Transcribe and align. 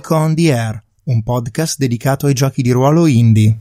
Geek 0.00 0.10
on 0.12 0.34
the 0.34 0.50
Air, 0.50 0.82
un 1.04 1.22
podcast 1.22 1.76
dedicato 1.76 2.24
ai 2.24 2.32
giochi 2.32 2.62
di 2.62 2.70
ruolo 2.70 3.06
indie. 3.06 3.58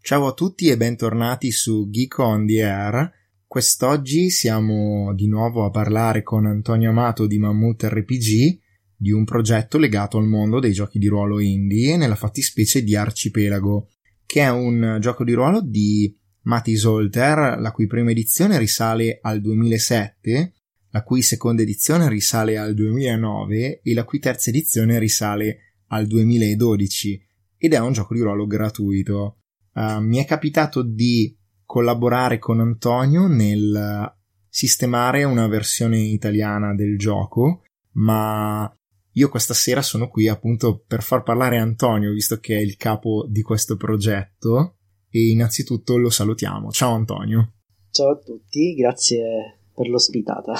Ciao 0.00 0.26
a 0.26 0.32
tutti 0.32 0.66
e 0.66 0.76
bentornati 0.76 1.52
su 1.52 1.88
Geek 1.88 2.18
on 2.18 2.46
the 2.48 2.64
Air. 2.64 3.12
Quest'oggi 3.46 4.28
siamo 4.30 5.14
di 5.14 5.28
nuovo 5.28 5.64
a 5.64 5.70
parlare 5.70 6.24
con 6.24 6.46
Antonio 6.46 6.90
Amato 6.90 7.28
di 7.28 7.38
Mammut 7.38 7.84
RPG 7.84 8.58
di 8.96 9.12
un 9.12 9.22
progetto 9.22 9.78
legato 9.78 10.18
al 10.18 10.26
mondo 10.26 10.58
dei 10.58 10.72
giochi 10.72 10.98
di 10.98 11.06
ruolo 11.06 11.38
indie 11.38 11.92
e 11.92 11.96
nella 11.96 12.16
fattispecie 12.16 12.82
di 12.82 12.96
Arcipelago, 12.96 13.90
che 14.26 14.40
è 14.40 14.50
un 14.50 14.98
gioco 15.00 15.22
di 15.22 15.32
ruolo 15.32 15.60
di 15.62 16.12
Mati 16.42 16.76
Zolter, 16.76 17.60
la 17.60 17.70
cui 17.70 17.86
prima 17.86 18.10
edizione 18.10 18.58
risale 18.58 19.20
al 19.22 19.40
2007, 19.40 20.54
la 20.90 21.02
cui 21.02 21.22
seconda 21.22 21.62
edizione 21.62 22.08
risale 22.08 22.58
al 22.58 22.74
2009 22.74 23.80
e 23.82 23.94
la 23.94 24.04
cui 24.04 24.18
terza 24.18 24.50
edizione 24.50 24.98
risale 24.98 25.74
al 25.88 26.06
2012 26.06 27.26
ed 27.56 27.74
è 27.74 27.78
un 27.78 27.92
gioco 27.92 28.14
di 28.14 28.20
ruolo 28.20 28.46
gratuito. 28.46 29.38
Uh, 29.72 30.00
mi 30.00 30.16
è 30.18 30.24
capitato 30.24 30.82
di 30.82 31.36
collaborare 31.64 32.38
con 32.38 32.60
Antonio 32.60 33.28
nel 33.28 34.12
sistemare 34.48 35.22
una 35.24 35.46
versione 35.46 35.98
italiana 35.98 36.74
del 36.74 36.98
gioco, 36.98 37.62
ma 37.92 38.72
io 39.12 39.28
questa 39.28 39.54
sera 39.54 39.82
sono 39.82 40.08
qui 40.08 40.26
appunto 40.26 40.82
per 40.86 41.02
far 41.02 41.22
parlare 41.22 41.58
Antonio, 41.58 42.12
visto 42.12 42.38
che 42.38 42.56
è 42.56 42.60
il 42.60 42.76
capo 42.76 43.26
di 43.28 43.42
questo 43.42 43.76
progetto 43.76 44.76
e 45.08 45.30
innanzitutto 45.30 45.96
lo 45.96 46.10
salutiamo. 46.10 46.70
Ciao 46.70 46.94
Antonio. 46.94 47.52
Ciao 47.90 48.12
a 48.12 48.18
tutti, 48.18 48.74
grazie 48.74 49.59
per 49.74 49.88
l'ospitata. 49.88 50.54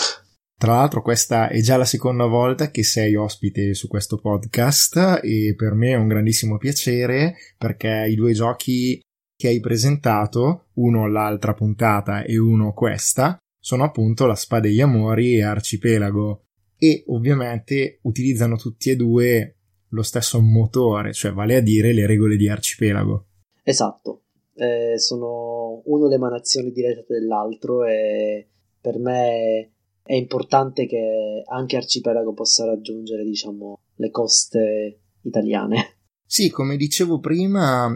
Tra 0.61 0.75
l'altro 0.75 1.01
questa 1.01 1.49
è 1.49 1.61
già 1.61 1.79
la 1.79 1.87
seconda 1.87 2.27
volta 2.27 2.71
che 2.71 2.83
sei 2.83 3.15
ospite 3.15 3.73
su 3.73 3.89
questo 3.89 4.19
podcast 4.19 5.21
e 5.23 5.55
per 5.57 5.73
me 5.73 5.93
è 5.93 5.97
un 5.97 6.07
grandissimo 6.07 6.59
piacere 6.59 7.37
perché 7.57 8.07
i 8.11 8.15
due 8.15 8.33
giochi 8.33 9.01
che 9.35 9.49
hai 9.49 9.59
presentato, 9.59 10.67
uno 10.75 11.09
l'altra 11.09 11.55
puntata 11.55 12.25
e 12.25 12.37
uno 12.37 12.75
questa, 12.75 13.39
sono 13.59 13.85
appunto 13.85 14.27
La 14.27 14.35
Spada 14.35 14.69
degli 14.69 14.83
Amori 14.83 15.37
e 15.37 15.43
Arcipelago 15.43 16.45
e 16.77 17.05
ovviamente 17.07 18.01
utilizzano 18.03 18.57
tutti 18.57 18.91
e 18.91 18.97
due 18.97 19.57
lo 19.89 20.03
stesso 20.03 20.43
motore, 20.43 21.15
cioè 21.15 21.33
vale 21.33 21.57
a 21.57 21.61
dire 21.61 21.95
le 21.95 22.07
regole 22.07 22.37
di 22.37 22.49
Arcipelago. 22.49 23.29
Esatto, 23.63 24.25
eh, 24.57 24.99
sono 24.99 25.81
uno 25.87 26.07
l'emanazione 26.07 26.71
diretta 26.71 27.15
dell'altro 27.15 27.85
e 27.87 28.49
per 28.81 28.99
me 28.99 29.73
è 30.03 30.15
importante 30.15 30.87
che 30.87 31.43
anche 31.47 31.77
Arcipelago 31.77 32.33
possa 32.33 32.65
raggiungere, 32.65 33.25
diciamo, 33.25 33.79
le 33.97 34.11
coste 34.11 35.01
italiane. 35.23 35.99
Sì, 36.25 36.51
come 36.51 36.77
dicevo 36.77 37.19
prima, 37.19 37.93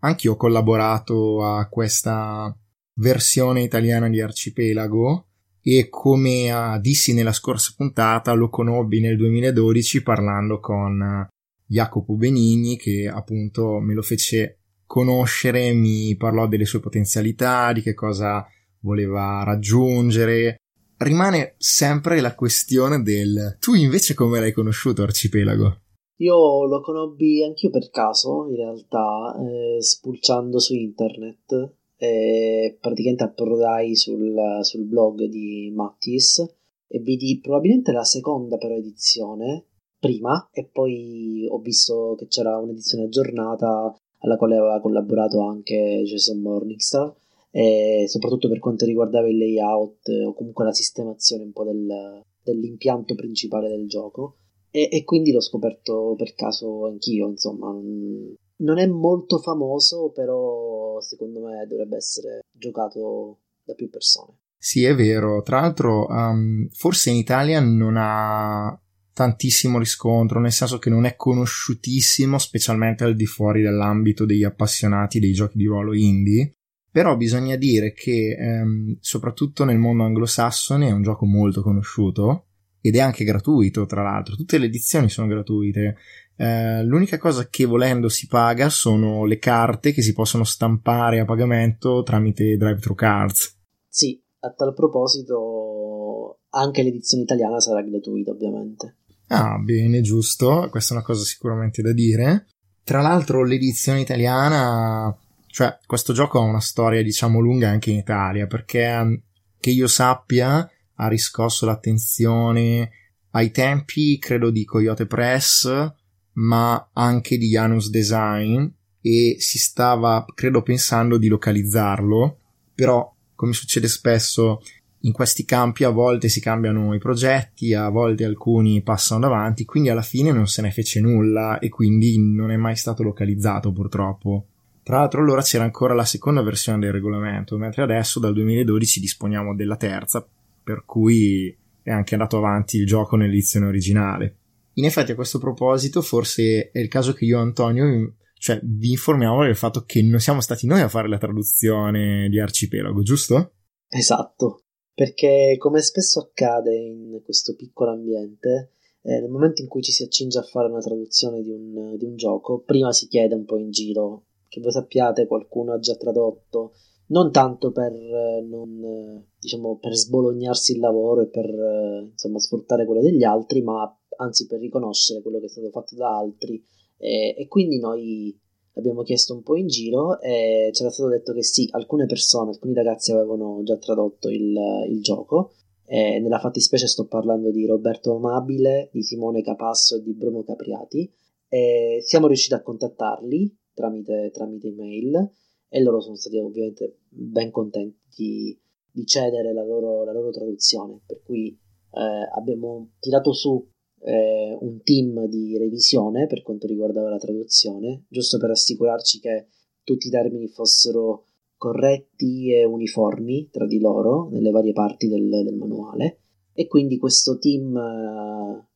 anch'io 0.00 0.32
ho 0.32 0.36
collaborato 0.36 1.42
a 1.44 1.68
questa 1.68 2.54
versione 2.94 3.62
italiana 3.62 4.08
di 4.08 4.20
Arcipelago 4.20 5.26
e 5.62 5.88
come 5.88 6.78
dissi 6.80 7.12
nella 7.12 7.32
scorsa 7.32 7.74
puntata 7.76 8.32
lo 8.32 8.48
conobbi 8.48 9.00
nel 9.00 9.16
2012 9.16 10.02
parlando 10.02 10.60
con 10.60 11.28
Jacopo 11.66 12.14
Benigni 12.14 12.76
che 12.76 13.10
appunto 13.12 13.78
me 13.78 13.94
lo 13.94 14.02
fece 14.02 14.58
conoscere, 14.86 15.74
mi 15.74 16.16
parlò 16.16 16.48
delle 16.48 16.64
sue 16.64 16.80
potenzialità, 16.80 17.72
di 17.72 17.82
che 17.82 17.92
cosa 17.92 18.46
voleva 18.80 19.42
raggiungere. 19.44 20.56
Rimane 20.96 21.54
sempre 21.58 22.20
la 22.20 22.34
questione 22.34 23.02
del 23.02 23.56
tu 23.60 23.74
invece 23.74 24.14
come 24.14 24.40
l'hai 24.40 24.52
conosciuto 24.52 25.02
Arcipelago? 25.02 25.80
Io 26.20 26.66
lo 26.66 26.80
conobbi 26.80 27.44
anch'io 27.44 27.70
per 27.70 27.90
caso, 27.90 28.46
in 28.48 28.56
realtà, 28.56 29.36
eh, 29.38 29.80
spulciando 29.80 30.58
su 30.58 30.74
internet 30.74 31.74
e 31.96 32.76
praticamente 32.80 33.24
approdai 33.24 33.94
sul, 33.94 34.34
sul 34.62 34.84
blog 34.84 35.24
di 35.24 35.72
Mattis 35.74 36.38
e 36.86 36.98
vidi 37.00 37.38
probabilmente 37.40 37.92
la 37.92 38.04
seconda 38.04 38.56
però 38.56 38.74
edizione 38.74 39.64
prima 39.98 40.48
e 40.52 40.68
poi 40.72 41.46
ho 41.48 41.58
visto 41.58 42.14
che 42.16 42.28
c'era 42.28 42.56
un'edizione 42.58 43.04
aggiornata 43.04 43.94
alla 44.20 44.36
quale 44.36 44.56
aveva 44.56 44.80
collaborato 44.80 45.44
anche 45.46 46.02
Jason 46.04 46.40
Morningstar 46.40 47.14
e 47.50 48.04
soprattutto 48.08 48.48
per 48.48 48.58
quanto 48.58 48.84
riguardava 48.84 49.28
il 49.28 49.38
layout 49.38 50.08
o 50.26 50.34
comunque 50.34 50.64
la 50.64 50.72
sistemazione 50.72 51.44
un 51.44 51.52
po' 51.52 51.64
del, 51.64 52.22
dell'impianto 52.42 53.14
principale 53.14 53.68
del 53.68 53.86
gioco. 53.86 54.36
E, 54.70 54.88
e, 54.92 55.04
quindi 55.04 55.32
l'ho 55.32 55.40
scoperto 55.40 56.14
per 56.16 56.34
caso 56.34 56.84
anch'io 56.86 57.26
insomma 57.28 57.70
non 57.70 58.78
è 58.78 58.86
molto 58.86 59.38
famoso 59.38 60.10
però 60.10 61.00
secondo 61.00 61.40
me 61.40 61.64
dovrebbe 61.66 61.96
essere 61.96 62.40
giocato 62.52 63.38
da 63.64 63.74
più 63.74 63.88
persone. 63.88 64.40
Sì 64.58 64.84
è 64.84 64.94
vero. 64.94 65.42
Tra 65.42 65.60
l'altro 65.60 66.06
um, 66.06 66.68
forse 66.70 67.10
in 67.10 67.16
Italia 67.16 67.60
non 67.60 67.94
ha 67.96 68.78
tantissimo 69.18 69.78
riscontro, 69.78 70.38
nel 70.38 70.52
senso 70.52 70.78
che 70.78 70.90
non 70.90 71.04
è 71.04 71.16
conosciutissimo, 71.16 72.38
specialmente 72.38 73.02
al 73.02 73.16
di 73.16 73.26
fuori 73.26 73.62
dell'ambito 73.62 74.24
degli 74.24 74.44
appassionati 74.44 75.18
dei 75.18 75.32
giochi 75.32 75.58
di 75.58 75.66
ruolo 75.66 75.92
indie. 75.92 76.57
Però 76.90 77.16
bisogna 77.16 77.56
dire 77.56 77.92
che, 77.92 78.36
ehm, 78.38 78.96
soprattutto 79.00 79.64
nel 79.64 79.78
mondo 79.78 80.04
anglosassone, 80.04 80.88
è 80.88 80.92
un 80.92 81.02
gioco 81.02 81.26
molto 81.26 81.62
conosciuto 81.62 82.46
ed 82.80 82.96
è 82.96 83.00
anche 83.00 83.24
gratuito, 83.24 83.86
tra 83.86 84.02
l'altro. 84.02 84.36
Tutte 84.36 84.58
le 84.58 84.66
edizioni 84.66 85.08
sono 85.08 85.28
gratuite. 85.28 85.96
Eh, 86.36 86.84
l'unica 86.84 87.18
cosa 87.18 87.48
che 87.48 87.64
volendo 87.64 88.08
si 88.08 88.26
paga 88.26 88.68
sono 88.68 89.24
le 89.24 89.38
carte 89.38 89.92
che 89.92 90.02
si 90.02 90.12
possono 90.12 90.44
stampare 90.44 91.20
a 91.20 91.24
pagamento 91.24 92.02
tramite 92.02 92.56
drive-thru 92.56 92.94
cards. 92.94 93.56
Sì, 93.88 94.22
a 94.40 94.52
tal 94.52 94.72
proposito, 94.72 96.40
anche 96.50 96.82
l'edizione 96.82 97.24
italiana 97.24 97.60
sarà 97.60 97.82
gratuita, 97.82 98.30
ovviamente. 98.30 98.96
Ah, 99.28 99.58
bene, 99.58 100.00
giusto, 100.00 100.68
questa 100.70 100.94
è 100.94 100.96
una 100.96 101.04
cosa 101.04 101.24
sicuramente 101.24 101.82
da 101.82 101.92
dire. 101.92 102.46
Tra 102.82 103.02
l'altro 103.02 103.44
l'edizione 103.44 104.00
italiana, 104.00 105.14
cioè 105.48 105.78
questo 105.86 106.12
gioco 106.12 106.38
ha 106.38 106.42
una 106.42 106.60
storia 106.60 107.02
diciamo 107.02 107.40
lunga 107.40 107.68
anche 107.68 107.90
in 107.90 107.98
Italia, 107.98 108.46
perché 108.46 109.02
mm, 109.02 109.14
che 109.60 109.70
io 109.70 109.86
sappia 109.88 110.68
ha 110.94 111.08
riscosso 111.08 111.66
l'attenzione 111.66 112.90
ai 113.30 113.50
tempi, 113.50 114.18
credo, 114.18 114.50
di 114.50 114.64
Coyote 114.64 115.06
Press, 115.06 115.92
ma 116.34 116.90
anche 116.92 117.36
di 117.36 117.48
Janus 117.48 117.90
Design 117.90 118.66
e 119.00 119.36
si 119.38 119.58
stava, 119.58 120.24
credo, 120.34 120.62
pensando 120.62 121.18
di 121.18 121.28
localizzarlo, 121.28 122.38
però 122.74 123.14
come 123.34 123.52
succede 123.52 123.88
spesso 123.88 124.60
in 125.02 125.12
questi 125.12 125.44
campi 125.44 125.84
a 125.84 125.90
volte 125.90 126.28
si 126.28 126.40
cambiano 126.40 126.92
i 126.94 126.98
progetti, 126.98 127.72
a 127.74 127.88
volte 127.88 128.24
alcuni 128.24 128.82
passano 128.82 129.20
davanti, 129.20 129.64
quindi 129.64 129.88
alla 129.90 130.02
fine 130.02 130.32
non 130.32 130.46
se 130.46 130.62
ne 130.62 130.70
fece 130.70 131.00
nulla 131.00 131.58
e 131.58 131.68
quindi 131.68 132.18
non 132.18 132.50
è 132.50 132.56
mai 132.56 132.76
stato 132.76 133.02
localizzato 133.02 133.72
purtroppo. 133.72 134.46
Tra 134.88 135.00
l'altro 135.00 135.20
allora 135.20 135.42
c'era 135.42 135.64
ancora 135.64 135.92
la 135.92 136.06
seconda 136.06 136.40
versione 136.40 136.78
del 136.78 136.92
regolamento, 136.92 137.58
mentre 137.58 137.82
adesso 137.82 138.18
dal 138.18 138.32
2012 138.32 139.00
disponiamo 139.00 139.54
della 139.54 139.76
terza, 139.76 140.26
per 140.64 140.86
cui 140.86 141.54
è 141.82 141.90
anche 141.90 142.14
andato 142.14 142.38
avanti 142.38 142.78
il 142.78 142.86
gioco 142.86 143.14
nell'edizione 143.14 143.66
originale. 143.66 144.36
In 144.76 144.86
effetti 144.86 145.12
a 145.12 145.14
questo 145.14 145.38
proposito 145.38 146.00
forse 146.00 146.70
è 146.70 146.78
il 146.78 146.88
caso 146.88 147.12
che 147.12 147.26
io 147.26 147.36
e 147.36 147.42
Antonio 147.42 148.14
cioè, 148.38 148.60
vi 148.62 148.92
informiamo 148.92 149.44
del 149.44 149.56
fatto 149.56 149.84
che 149.84 150.00
non 150.00 150.20
siamo 150.20 150.40
stati 150.40 150.66
noi 150.66 150.80
a 150.80 150.88
fare 150.88 151.06
la 151.06 151.18
traduzione 151.18 152.30
di 152.30 152.40
Arcipelago, 152.40 153.02
giusto? 153.02 153.56
Esatto 153.90 154.62
perché 154.94 155.56
come 155.58 155.82
spesso 155.82 156.18
accade 156.20 156.74
in 156.74 157.20
questo 157.22 157.54
piccolo 157.54 157.90
ambiente, 157.92 158.72
eh, 159.02 159.20
nel 159.20 159.30
momento 159.30 159.60
in 159.60 159.68
cui 159.68 159.82
ci 159.82 159.92
si 159.92 160.02
accinge 160.02 160.38
a 160.38 160.42
fare 160.42 160.68
una 160.68 160.80
traduzione 160.80 161.40
di 161.40 161.50
un, 161.50 161.96
di 161.96 162.04
un, 162.04 162.16
gioco, 162.16 162.62
prima 162.62 162.90
si 162.90 163.06
chiede 163.06 163.36
un 163.36 163.44
po' 163.44 163.58
in 163.58 163.70
giro, 163.70 164.24
che 164.58 164.64
voi 164.64 164.72
sappiate 164.72 165.26
qualcuno 165.26 165.72
ha 165.72 165.78
già 165.78 165.94
tradotto, 165.94 166.72
non 167.08 167.32
tanto 167.32 167.70
per, 167.70 167.92
eh, 167.92 168.42
non, 168.42 169.24
diciamo, 169.38 169.78
per 169.78 169.94
sbolognarsi 169.94 170.72
il 170.72 170.80
lavoro 170.80 171.22
e 171.22 171.28
per 171.28 171.48
eh, 171.48 172.08
insomma, 172.10 172.38
sfruttare 172.38 172.84
quello 172.84 173.00
degli 173.00 173.24
altri, 173.24 173.62
ma 173.62 173.90
anzi 174.18 174.46
per 174.46 174.60
riconoscere 174.60 175.22
quello 175.22 175.38
che 175.38 175.46
è 175.46 175.48
stato 175.48 175.70
fatto 175.70 175.94
da 175.94 176.16
altri. 176.16 176.62
E, 176.98 177.34
e 177.38 177.46
quindi 177.46 177.78
noi 177.78 178.36
abbiamo 178.74 179.02
chiesto 179.02 179.34
un 179.34 179.42
po' 179.42 179.56
in 179.56 179.68
giro 179.68 180.20
e 180.20 180.70
ci 180.72 180.82
era 180.82 180.90
stato 180.90 181.08
detto 181.08 181.32
che 181.32 181.42
sì, 181.42 181.68
alcune 181.72 182.06
persone, 182.06 182.50
alcuni 182.50 182.74
ragazzi 182.74 183.12
avevano 183.12 183.62
già 183.62 183.76
tradotto 183.78 184.28
il, 184.28 184.56
il 184.88 185.00
gioco. 185.00 185.52
E 185.90 186.20
nella 186.20 186.38
fattispecie 186.38 186.86
sto 186.86 187.06
parlando 187.06 187.50
di 187.50 187.64
Roberto 187.64 188.14
Amabile, 188.14 188.90
di 188.92 189.02
Simone 189.02 189.40
Capasso 189.40 189.96
e 189.96 190.02
di 190.02 190.12
Bruno 190.12 190.42
Capriati. 190.42 191.10
E 191.48 192.00
siamo 192.02 192.26
riusciti 192.26 192.52
a 192.52 192.60
contattarli 192.60 193.56
tramite, 193.78 194.30
tramite 194.32 194.66
email 194.66 195.30
e 195.68 195.82
loro 195.82 196.00
sono 196.00 196.16
stati 196.16 196.38
ovviamente 196.38 196.98
ben 197.08 197.50
contenti 197.50 197.98
di, 198.16 198.58
di 198.90 199.06
cedere 199.06 199.52
la 199.52 199.64
loro, 199.64 200.04
la 200.04 200.12
loro, 200.12 200.30
traduzione. 200.30 201.00
Per 201.06 201.22
cui 201.22 201.48
eh, 201.48 202.28
abbiamo 202.34 202.90
tirato 202.98 203.32
su 203.32 203.64
eh, 204.00 204.56
un 204.60 204.82
team 204.82 205.26
di 205.26 205.56
revisione 205.56 206.26
per 206.26 206.42
quanto 206.42 206.66
riguardava 206.66 207.10
la 207.10 207.18
traduzione, 207.18 208.04
giusto 208.08 208.38
per 208.38 208.50
assicurarci 208.50 209.20
che 209.20 209.46
tutti 209.84 210.08
i 210.08 210.10
termini 210.10 210.48
fossero 210.48 211.24
corretti 211.56 212.52
e 212.52 212.64
uniformi 212.64 213.48
tra 213.50 213.66
di 213.66 213.80
loro 213.80 214.28
nelle 214.30 214.50
varie 214.50 214.72
parti 214.72 215.08
del, 215.08 215.28
del 215.28 215.56
manuale. 215.56 216.20
E 216.52 216.66
quindi 216.66 216.98
questo 216.98 217.38
team 217.38 217.76
eh, 217.76 218.66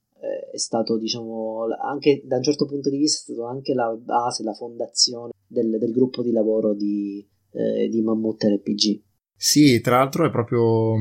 è 0.52 0.58
stato, 0.58 0.98
diciamo, 0.98 1.66
anche 1.80 2.22
da 2.24 2.36
un 2.36 2.42
certo 2.42 2.66
punto 2.66 2.90
di 2.90 2.98
vista, 2.98 3.20
è 3.20 3.34
stato 3.34 3.46
anche 3.46 3.74
la 3.74 3.94
base, 3.98 4.42
la 4.42 4.54
fondazione 4.54 5.32
del, 5.46 5.78
del 5.78 5.92
gruppo 5.92 6.22
di 6.22 6.32
lavoro 6.32 6.74
di, 6.74 7.26
eh, 7.52 7.88
di 7.88 8.02
Mammut 8.02 8.42
RPG. 8.42 9.02
Sì, 9.36 9.80
tra 9.80 9.98
l'altro 9.98 10.26
è 10.26 10.30
proprio 10.30 10.94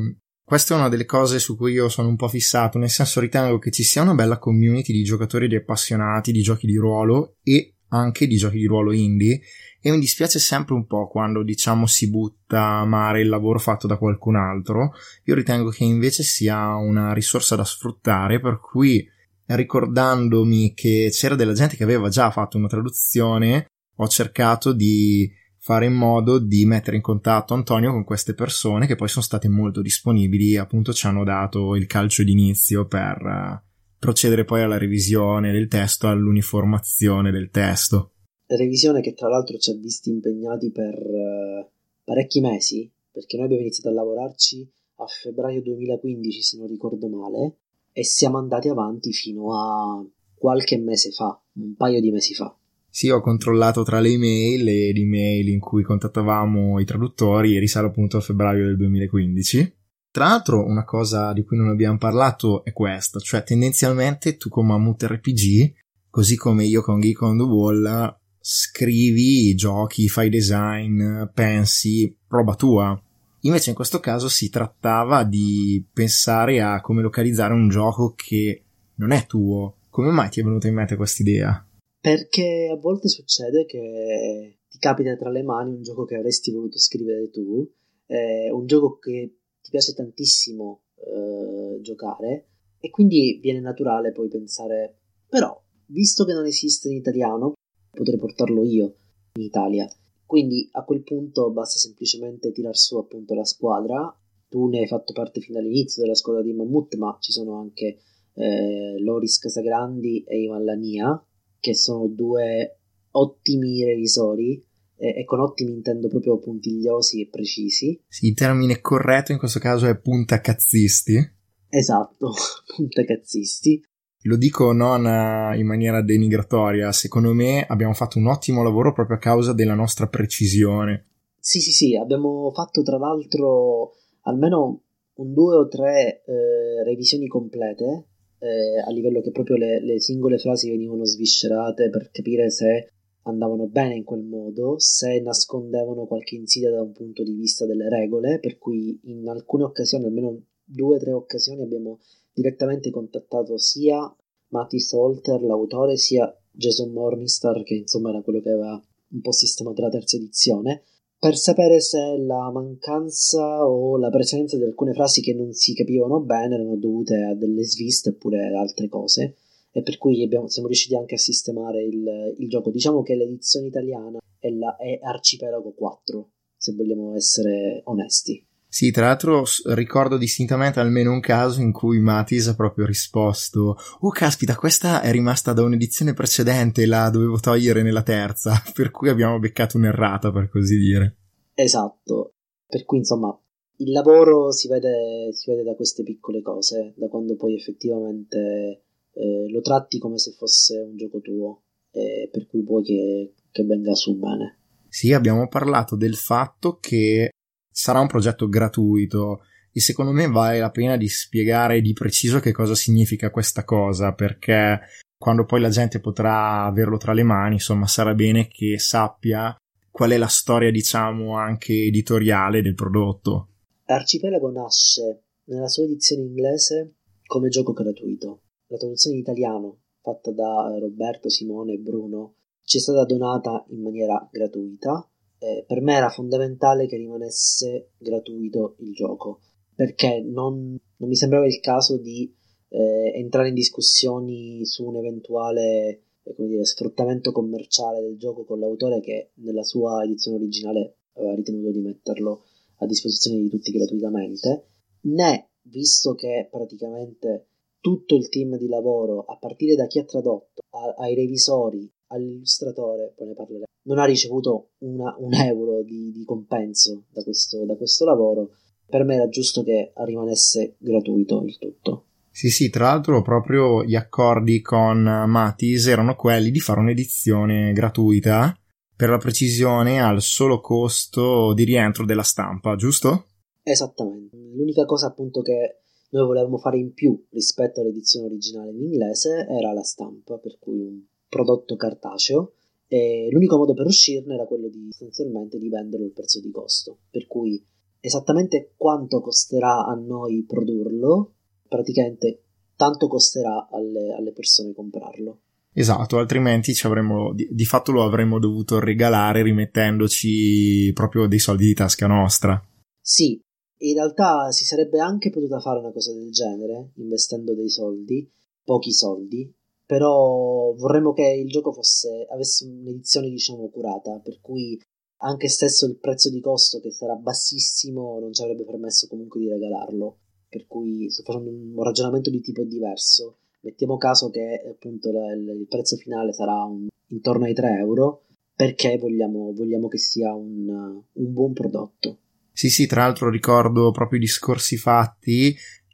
questa 0.51 0.75
è 0.75 0.77
una 0.77 0.89
delle 0.89 1.05
cose 1.05 1.39
su 1.39 1.55
cui 1.55 1.71
io 1.71 1.87
sono 1.87 2.09
un 2.09 2.17
po' 2.17 2.27
fissato, 2.27 2.77
nel 2.77 2.89
senso 2.89 3.21
ritengo 3.21 3.57
che 3.57 3.71
ci 3.71 3.83
sia 3.83 4.01
una 4.01 4.15
bella 4.15 4.37
community 4.37 4.91
di 4.91 5.03
giocatori 5.03 5.47
di 5.47 5.55
appassionati 5.55 6.33
di 6.33 6.41
giochi 6.41 6.67
di 6.67 6.75
ruolo 6.75 7.37
e 7.41 7.75
anche 7.87 8.27
di 8.27 8.35
giochi 8.35 8.57
di 8.57 8.65
ruolo 8.65 8.91
indie 8.91 9.39
e 9.81 9.91
mi 9.91 9.99
dispiace 9.99 10.39
sempre 10.39 10.73
un 10.73 10.85
po' 10.85 11.07
quando 11.07 11.41
diciamo 11.41 11.85
si 11.85 12.09
butta 12.09 12.79
a 12.79 12.85
mare 12.85 13.21
il 13.21 13.29
lavoro 13.29 13.59
fatto 13.59 13.87
da 13.87 13.95
qualcun 13.95 14.35
altro. 14.35 14.91
Io 15.23 15.35
ritengo 15.35 15.69
che 15.69 15.85
invece 15.85 16.23
sia 16.23 16.75
una 16.75 17.13
risorsa 17.13 17.55
da 17.55 17.63
sfruttare 17.63 18.41
per 18.41 18.59
cui 18.59 19.07
ricordandomi 19.55 20.73
che 20.73 21.09
c'era 21.11 21.35
della 21.35 21.53
gente 21.53 21.75
che 21.75 21.83
aveva 21.83 22.09
già 22.09 22.31
fatto 22.31 22.57
una 22.57 22.67
traduzione 22.67 23.67
ho 23.95 24.07
cercato 24.07 24.73
di 24.73 25.29
fare 25.57 25.85
in 25.85 25.93
modo 25.93 26.39
di 26.39 26.65
mettere 26.65 26.95
in 26.95 27.03
contatto 27.03 27.53
Antonio 27.53 27.91
con 27.91 28.03
queste 28.03 28.33
persone 28.33 28.87
che 28.87 28.95
poi 28.95 29.07
sono 29.07 29.23
state 29.23 29.47
molto 29.47 29.81
disponibili 29.81 30.53
e 30.53 30.57
appunto 30.57 30.91
ci 30.91 31.05
hanno 31.05 31.23
dato 31.23 31.75
il 31.75 31.85
calcio 31.85 32.23
d'inizio 32.23 32.87
per 32.87 33.17
uh, 33.21 33.69
procedere 33.99 34.43
poi 34.43 34.63
alla 34.63 34.79
revisione 34.79 35.51
del 35.51 35.67
testo, 35.67 36.07
all'uniformazione 36.07 37.29
del 37.29 37.51
testo. 37.51 38.13
Revisione 38.47 39.01
che 39.01 39.13
tra 39.13 39.29
l'altro 39.29 39.57
ci 39.57 39.69
ha 39.69 39.75
visti 39.75 40.09
impegnati 40.09 40.71
per 40.71 40.95
uh, 40.95 41.69
parecchi 42.03 42.41
mesi, 42.41 42.91
perché 43.11 43.35
noi 43.37 43.45
abbiamo 43.45 43.61
iniziato 43.61 43.89
a 43.89 43.93
lavorarci 43.93 44.67
a 44.95 45.05
febbraio 45.05 45.61
2015 45.61 46.41
se 46.41 46.57
non 46.57 46.67
ricordo 46.67 47.07
male 47.07 47.57
e 47.91 48.03
siamo 48.03 48.37
andati 48.37 48.69
avanti 48.69 49.11
fino 49.11 49.53
a 49.53 50.05
qualche 50.33 50.77
mese 50.77 51.11
fa, 51.11 51.39
un 51.53 51.75
paio 51.75 51.99
di 51.99 52.11
mesi 52.11 52.33
fa. 52.33 52.55
Sì, 52.89 53.09
ho 53.09 53.21
controllato 53.21 53.83
tra 53.83 53.99
le 53.99 54.09
email 54.09 54.67
e 54.67 54.91
l'email 54.91 55.47
in 55.47 55.59
cui 55.59 55.83
contattavamo 55.83 56.79
i 56.79 56.85
traduttori 56.85 57.55
e 57.55 57.59
risale 57.59 57.87
appunto 57.87 58.17
a 58.17 58.21
febbraio 58.21 58.65
del 58.65 58.75
2015. 58.75 59.75
Tra 60.11 60.25
l'altro, 60.25 60.65
una 60.65 60.83
cosa 60.83 61.31
di 61.31 61.43
cui 61.43 61.55
non 61.55 61.69
abbiamo 61.69 61.97
parlato 61.97 62.65
è 62.65 62.73
questa, 62.73 63.19
cioè 63.19 63.43
tendenzialmente 63.43 64.35
tu 64.35 64.49
con 64.49 64.65
Mammut 64.65 65.03
RPG, 65.03 65.73
così 66.09 66.35
come 66.35 66.65
io 66.65 66.81
con 66.81 66.99
Geek 66.99 67.21
on 67.21 67.37
the 67.37 67.43
Wall, 67.43 68.17
scrivi 68.41 69.55
giochi, 69.55 70.09
fai 70.09 70.29
design, 70.29 71.23
pensi, 71.33 72.13
roba 72.27 72.55
tua. 72.55 73.01
Invece 73.41 73.69
in 73.69 73.75
questo 73.75 73.99
caso 73.99 74.29
si 74.29 74.49
trattava 74.49 75.23
di 75.23 75.83
pensare 75.91 76.61
a 76.61 76.79
come 76.81 77.01
localizzare 77.01 77.53
un 77.53 77.69
gioco 77.69 78.13
che 78.15 78.63
non 78.95 79.11
è 79.11 79.25
tuo. 79.25 79.77
Come 79.89 80.11
mai 80.11 80.29
ti 80.29 80.39
è 80.39 80.43
venuta 80.43 80.67
in 80.67 80.75
mente 80.75 80.95
questa 80.95 81.23
idea? 81.23 81.65
Perché 81.99 82.69
a 82.71 82.79
volte 82.79 83.07
succede 83.07 83.65
che 83.65 84.59
ti 84.69 84.77
capita 84.77 85.15
tra 85.15 85.29
le 85.29 85.43
mani 85.43 85.73
un 85.73 85.81
gioco 85.81 86.05
che 86.05 86.15
avresti 86.15 86.51
voluto 86.51 86.77
scrivere 86.77 87.29
tu, 87.29 87.67
eh, 88.05 88.51
un 88.51 88.65
gioco 88.67 88.97
che 88.97 89.37
ti 89.61 89.69
piace 89.69 89.93
tantissimo 89.93 90.81
eh, 90.95 91.81
giocare 91.81 92.47
e 92.79 92.89
quindi 92.89 93.39
viene 93.41 93.59
naturale 93.59 94.11
poi 94.11 94.27
pensare, 94.27 94.99
però, 95.27 95.59
visto 95.87 96.25
che 96.25 96.33
non 96.33 96.45
esiste 96.45 96.89
in 96.89 96.95
italiano, 96.95 97.53
potrei 97.91 98.17
portarlo 98.17 98.63
io 98.63 98.95
in 99.33 99.43
Italia. 99.43 99.87
Quindi 100.31 100.69
a 100.71 100.85
quel 100.85 101.03
punto 101.03 101.51
basta 101.51 101.77
semplicemente 101.77 102.53
tirar 102.53 102.77
su 102.77 102.95
appunto 102.95 103.33
la 103.33 103.43
squadra. 103.43 104.17
Tu 104.47 104.65
ne 104.69 104.79
hai 104.79 104.87
fatto 104.87 105.11
parte 105.11 105.41
fin 105.41 105.55
dall'inizio 105.55 106.01
della 106.01 106.15
squadra 106.15 106.41
di 106.41 106.53
Mammut, 106.53 106.95
ma 106.95 107.17
ci 107.19 107.33
sono 107.33 107.59
anche 107.59 107.97
eh, 108.35 108.97
Loris 109.01 109.39
Casagrandi 109.39 110.23
e 110.23 110.43
Ivan 110.43 110.63
Lania, 110.63 111.21
che 111.59 111.75
sono 111.75 112.07
due 112.07 112.79
ottimi 113.11 113.83
revisori 113.83 114.65
e, 114.95 115.25
con 115.25 115.41
ottimi 115.41 115.73
intendo 115.73 116.07
proprio 116.07 116.39
puntigliosi 116.39 117.23
e 117.23 117.27
precisi. 117.27 118.01
Sì, 118.07 118.27
il 118.27 118.33
termine 118.33 118.79
corretto 118.79 119.33
in 119.33 119.37
questo 119.37 119.59
caso 119.59 119.85
è 119.85 119.99
puntacazzisti. 119.99 121.39
Esatto, 121.67 122.31
puntacazzisti. 122.73 123.83
Lo 124.23 124.37
dico 124.37 124.71
non 124.71 125.05
eh, 125.05 125.57
in 125.57 125.65
maniera 125.65 126.01
denigratoria, 126.01 126.91
secondo 126.91 127.33
me 127.33 127.65
abbiamo 127.67 127.93
fatto 127.93 128.19
un 128.19 128.27
ottimo 128.27 128.63
lavoro 128.63 128.93
proprio 128.93 129.17
a 129.17 129.19
causa 129.19 129.53
della 129.53 129.73
nostra 129.73 130.07
precisione. 130.07 131.05
Sì, 131.39 131.59
sì, 131.59 131.71
sì, 131.71 131.95
abbiamo 131.95 132.51
fatto 132.51 132.83
tra 132.83 132.97
l'altro 132.97 133.93
almeno 134.23 134.81
un 135.15 135.33
due 135.33 135.55
o 135.55 135.67
tre 135.67 136.23
eh, 136.23 136.83
revisioni 136.83 137.27
complete 137.27 138.05
eh, 138.41 138.79
a 138.85 138.91
livello 138.91 139.21
che 139.21 139.31
proprio 139.31 139.55
le, 139.55 139.83
le, 139.83 139.99
singole 139.99 140.37
frasi 140.37 140.69
venivano 140.69 141.05
sviscerate 141.05 141.89
per 141.89 142.09
capire 142.11 142.49
se 142.49 142.91
andavano 143.23 143.67
bene 143.67 143.95
in 143.95 144.03
quel 144.03 144.23
modo, 144.23 144.79
se 144.79 145.19
nascondevano 145.19 146.05
qualche 146.05 146.35
insidia 146.35 146.71
da 146.71 146.81
un 146.81 146.91
punto 146.91 147.23
di 147.23 147.33
vista 147.33 147.67
delle 147.67 147.87
regole, 147.87 148.39
per 148.39 148.57
cui 148.57 148.99
in 149.03 149.27
alcune 149.27 149.63
occasioni, 149.63 150.05
almeno 150.05 150.41
due 150.63 150.95
o 150.95 150.99
tre 150.99 151.11
occasioni, 151.11 151.61
abbiamo 151.61 151.99
direttamente 152.33 152.89
contattato 152.89 153.57
sia 153.57 154.13
Matty 154.49 154.79
Salter, 154.79 155.41
l'autore, 155.41 155.97
sia 155.97 156.33
Jason 156.51 156.91
Morningstar, 156.91 157.63
che 157.63 157.75
insomma 157.75 158.09
era 158.09 158.21
quello 158.21 158.41
che 158.41 158.49
aveva 158.49 158.81
un 159.11 159.21
po' 159.21 159.31
sistemato 159.31 159.81
la 159.81 159.89
terza 159.89 160.17
edizione, 160.17 160.83
per 161.17 161.37
sapere 161.37 161.79
se 161.79 162.17
la 162.17 162.49
mancanza 162.51 163.67
o 163.67 163.97
la 163.97 164.09
presenza 164.09 164.57
di 164.57 164.63
alcune 164.63 164.93
frasi 164.93 165.21
che 165.21 165.35
non 165.35 165.53
si 165.53 165.75
capivano 165.75 166.19
bene 166.19 166.55
erano 166.55 166.75
dovute 166.77 167.15
a 167.15 167.35
delle 167.35 167.63
sviste 167.63 168.09
oppure 168.09 168.47
ad 168.47 168.55
altre 168.55 168.87
cose 168.89 169.35
e 169.71 169.83
per 169.83 169.97
cui 169.97 170.23
abbiamo, 170.23 170.47
siamo 170.47 170.67
riusciti 170.67 170.95
anche 170.95 171.15
a 171.15 171.19
sistemare 171.19 171.83
il, 171.83 172.35
il, 172.37 172.49
gioco. 172.49 172.71
Diciamo 172.71 173.03
che 173.03 173.15
l'edizione 173.15 173.67
italiana 173.67 174.19
è, 174.39 174.49
la, 174.49 174.75
è 174.75 174.99
Arcipelago 175.01 175.71
4, 175.73 176.29
se 176.57 176.73
vogliamo 176.73 177.15
essere 177.15 177.81
onesti. 177.85 178.43
Sì, 178.73 178.89
tra 178.89 179.07
l'altro 179.07 179.43
ricordo 179.73 180.15
distintamente 180.15 180.79
almeno 180.79 181.11
un 181.11 181.19
caso 181.19 181.59
in 181.59 181.73
cui 181.73 181.99
Matis 181.99 182.47
ha 182.47 182.55
proprio 182.55 182.85
risposto 182.85 183.75
Oh 183.99 184.09
caspita, 184.11 184.55
questa 184.55 185.01
è 185.01 185.11
rimasta 185.11 185.51
da 185.51 185.61
un'edizione 185.61 186.13
precedente, 186.13 186.85
la 186.85 187.09
dovevo 187.09 187.37
togliere 187.37 187.81
nella 187.81 188.01
terza, 188.01 188.53
per 188.73 188.89
cui 188.89 189.09
abbiamo 189.09 189.39
beccato 189.39 189.75
un'errata, 189.75 190.31
per 190.31 190.47
così 190.47 190.77
dire. 190.77 191.17
Esatto, 191.53 192.35
per 192.65 192.85
cui 192.85 192.99
insomma 192.99 193.37
il 193.75 193.91
lavoro 193.91 194.53
si 194.53 194.69
vede, 194.69 195.33
si 195.33 195.51
vede 195.51 195.63
da 195.63 195.75
queste 195.75 196.03
piccole 196.03 196.41
cose, 196.41 196.93
da 196.95 197.09
quando 197.09 197.35
poi 197.35 197.55
effettivamente 197.55 198.83
eh, 199.11 199.51
lo 199.51 199.59
tratti 199.59 199.99
come 199.99 200.17
se 200.17 200.31
fosse 200.31 200.79
un 200.79 200.95
gioco 200.95 201.19
tuo, 201.19 201.63
eh, 201.91 202.29
per 202.31 202.47
cui 202.47 202.61
vuoi 202.61 202.83
che, 202.83 203.33
che 203.51 203.65
venga 203.65 203.93
su 203.95 204.17
bene. 204.17 204.59
Sì, 204.87 205.11
abbiamo 205.11 205.49
parlato 205.49 205.97
del 205.97 206.15
fatto 206.15 206.77
che 206.79 207.31
sarà 207.71 207.99
un 207.99 208.07
progetto 208.07 208.47
gratuito 208.49 209.41
e 209.71 209.79
secondo 209.79 210.11
me 210.11 210.27
vale 210.27 210.59
la 210.59 210.69
pena 210.69 210.97
di 210.97 211.07
spiegare 211.07 211.81
di 211.81 211.93
preciso 211.93 212.39
che 212.39 212.51
cosa 212.51 212.75
significa 212.75 213.31
questa 213.31 213.63
cosa 213.63 214.13
perché 214.13 214.79
quando 215.17 215.45
poi 215.45 215.61
la 215.61 215.69
gente 215.69 215.99
potrà 215.99 216.65
averlo 216.65 216.97
tra 216.97 217.13
le 217.13 217.23
mani 217.23 217.53
insomma 217.55 217.87
sarà 217.87 218.13
bene 218.13 218.47
che 218.47 218.77
sappia 218.79 219.55
qual 219.89 220.11
è 220.11 220.17
la 220.17 220.27
storia 220.27 220.71
diciamo 220.71 221.37
anche 221.37 221.73
editoriale 221.73 222.61
del 222.61 222.73
prodotto. 222.73 223.47
Arcipelago 223.85 224.51
nasce 224.51 225.23
nella 225.45 225.67
sua 225.67 225.83
edizione 225.83 226.23
inglese 226.23 226.95
come 227.25 227.49
gioco 227.49 227.73
gratuito. 227.73 228.41
La 228.67 228.77
traduzione 228.77 229.17
in 229.17 229.21
italiano 229.21 229.81
fatta 230.01 230.31
da 230.31 230.77
Roberto, 230.79 231.29
Simone 231.29 231.73
e 231.73 231.77
Bruno 231.77 232.35
ci 232.63 232.77
è 232.77 232.79
stata 232.79 233.03
donata 233.03 233.65
in 233.69 233.81
maniera 233.81 234.27
gratuita 234.31 235.10
eh, 235.41 235.65
per 235.65 235.81
me 235.81 235.95
era 235.95 236.09
fondamentale 236.09 236.85
che 236.85 236.97
rimanesse 236.97 237.89
gratuito 237.97 238.75
il 238.79 238.93
gioco 238.93 239.39
perché 239.73 240.21
non, 240.21 240.77
non 240.97 241.09
mi 241.09 241.15
sembrava 241.15 241.47
il 241.47 241.59
caso 241.59 241.97
di 241.97 242.31
eh, 242.69 243.13
entrare 243.15 243.47
in 243.47 243.55
discussioni 243.55 244.63
su 244.63 244.85
un 244.85 244.97
eventuale 244.97 246.01
eh, 246.21 246.35
dire, 246.37 246.63
sfruttamento 246.63 247.31
commerciale 247.31 247.99
del 248.01 248.17
gioco 248.17 248.45
con 248.45 248.59
l'autore 248.59 248.99
che 248.99 249.31
nella 249.37 249.63
sua 249.63 250.03
edizione 250.03 250.37
originale 250.37 250.97
aveva 251.13 251.33
ritenuto 251.33 251.71
di 251.71 251.81
metterlo 251.81 252.43
a 252.77 252.85
disposizione 252.85 253.41
di 253.41 253.49
tutti 253.49 253.71
gratuitamente, 253.71 254.65
né 255.01 255.49
visto 255.63 256.13
che 256.13 256.47
praticamente 256.51 257.47
tutto 257.79 258.15
il 258.15 258.29
team 258.29 258.57
di 258.57 258.67
lavoro, 258.67 259.25
a 259.25 259.37
partire 259.37 259.75
da 259.75 259.87
chi 259.87 259.97
ha 259.97 260.03
tradotto, 260.03 260.61
a, 260.69 260.93
ai 260.97 261.15
revisori, 261.15 261.91
all'illustratore, 262.07 263.13
poi 263.15 263.27
ne 263.27 263.33
parleremo, 263.33 263.65
non 263.83 263.97
ha 263.97 264.05
ricevuto 264.05 264.71
una, 264.79 265.15
un 265.17 265.33
euro 265.33 265.83
di, 265.83 266.11
di 266.11 266.23
compenso 266.25 267.03
da 267.11 267.23
questo, 267.23 267.65
da 267.65 267.75
questo 267.75 268.05
lavoro, 268.05 268.49
per 268.85 269.03
me 269.03 269.15
era 269.15 269.29
giusto 269.29 269.63
che 269.63 269.93
rimanesse 269.95 270.75
gratuito 270.77 271.43
il 271.43 271.57
tutto. 271.57 272.05
Sì, 272.29 272.49
sì, 272.49 272.69
tra 272.69 272.85
l'altro 272.85 273.21
proprio 273.21 273.83
gli 273.83 273.95
accordi 273.95 274.61
con 274.61 275.01
Matis 275.01 275.87
erano 275.87 276.15
quelli 276.15 276.49
di 276.49 276.59
fare 276.59 276.79
un'edizione 276.79 277.73
gratuita 277.73 278.55
per 278.95 279.09
la 279.09 279.17
precisione 279.17 280.01
al 280.01 280.21
solo 280.21 280.61
costo 280.61 281.53
di 281.53 281.63
rientro 281.63 282.05
della 282.05 282.23
stampa, 282.23 282.75
giusto? 282.75 283.25
Esattamente. 283.63 284.37
L'unica 284.37 284.85
cosa 284.85 285.07
appunto 285.07 285.41
che 285.41 285.81
noi 286.11 286.25
volevamo 286.25 286.57
fare 286.57 286.77
in 286.77 286.93
più 286.93 287.21
rispetto 287.31 287.81
all'edizione 287.81 288.27
originale 288.27 288.71
in 288.71 288.81
inglese 288.81 289.47
era 289.49 289.73
la 289.73 289.83
stampa, 289.83 290.37
per 290.37 290.57
cui 290.59 290.79
un 290.79 291.01
prodotto 291.27 291.75
cartaceo 291.75 292.53
e 292.93 293.29
l'unico 293.31 293.55
modo 293.55 293.73
per 293.73 293.85
uscirne 293.85 294.33
era 294.33 294.45
quello 294.45 294.67
di 294.67 294.89
sostanzialmente 294.89 295.57
di 295.57 295.69
venderlo 295.69 296.07
al 296.07 296.11
prezzo 296.11 296.41
di 296.41 296.51
costo, 296.51 296.97
per 297.09 297.25
cui 297.25 297.65
esattamente 298.01 298.73
quanto 298.75 299.21
costerà 299.21 299.85
a 299.85 299.93
noi 299.93 300.43
produrlo 300.45 301.35
praticamente 301.69 302.43
tanto 302.75 303.07
costerà 303.07 303.69
alle, 303.71 304.13
alle 304.13 304.33
persone 304.33 304.73
comprarlo. 304.73 305.39
Esatto, 305.71 306.17
altrimenti 306.17 306.73
ci 306.73 306.85
avremmo, 306.85 307.33
di, 307.33 307.47
di, 307.49 307.63
fatto 307.63 307.93
lo 307.93 308.03
avremmo 308.03 308.39
dovuto 308.39 308.77
regalare 308.79 309.41
rimettendoci 309.41 310.91
proprio 310.93 311.27
dei 311.27 311.39
soldi 311.39 311.67
di 311.67 311.73
tasca 311.73 312.07
nostra. 312.07 312.61
Sì, 312.99 313.41
in 313.83 313.93
realtà 313.93 314.51
si 314.51 314.65
sarebbe 314.65 314.99
anche 314.99 315.29
potuta 315.29 315.61
fare 315.61 315.79
una 315.79 315.93
cosa 315.93 316.11
del 316.11 316.29
genere, 316.29 316.91
investendo 316.95 317.55
dei 317.55 317.69
soldi, 317.69 318.29
pochi 318.65 318.91
soldi, 318.91 319.49
però 319.91 320.73
vorremmo 320.77 321.11
che 321.11 321.27
il 321.43 321.49
gioco 321.49 321.73
fosse, 321.73 322.25
avesse 322.31 322.63
un'edizione 322.63 323.27
diciamo 323.29 323.67
curata, 323.67 324.21
per 324.23 324.39
cui 324.39 324.79
anche 325.17 325.49
stesso 325.49 325.85
il 325.85 325.97
prezzo 325.97 326.29
di 326.29 326.39
costo 326.39 326.79
che 326.79 326.91
sarà 326.91 327.15
bassissimo 327.15 328.17
non 328.21 328.31
ci 328.31 328.41
avrebbe 328.41 328.63
permesso 328.63 329.09
comunque 329.09 329.41
di 329.41 329.49
regalarlo 329.49 330.19
per 330.47 330.65
cui 330.65 331.09
sto 331.09 331.23
facendo 331.23 331.49
un 331.49 331.83
ragionamento 331.83 332.29
di 332.29 332.39
tipo 332.39 332.63
diverso. 332.63 333.39
Mettiamo 333.63 333.97
caso 333.97 334.29
che 334.29 334.63
appunto 334.65 335.09
il 335.09 335.65
prezzo 335.67 335.97
finale 335.97 336.31
sarà 336.31 336.63
un, 336.63 336.87
intorno 337.07 337.43
ai 337.43 337.53
3 337.53 337.79
euro, 337.79 338.27
perché 338.55 338.97
vogliamo, 338.97 339.51
vogliamo 339.51 339.89
che 339.89 339.97
sia 339.97 340.33
un, 340.33 340.69
un 340.69 341.33
buon 341.33 341.51
prodotto. 341.51 342.17
Sì, 342.53 342.69
sì, 342.69 342.87
tra 342.87 343.01
l'altro 343.01 343.29
ricordo 343.29 343.91
proprio 343.91 344.19
i 344.19 344.21
discorsi 344.21 344.77
fatti 344.77 345.53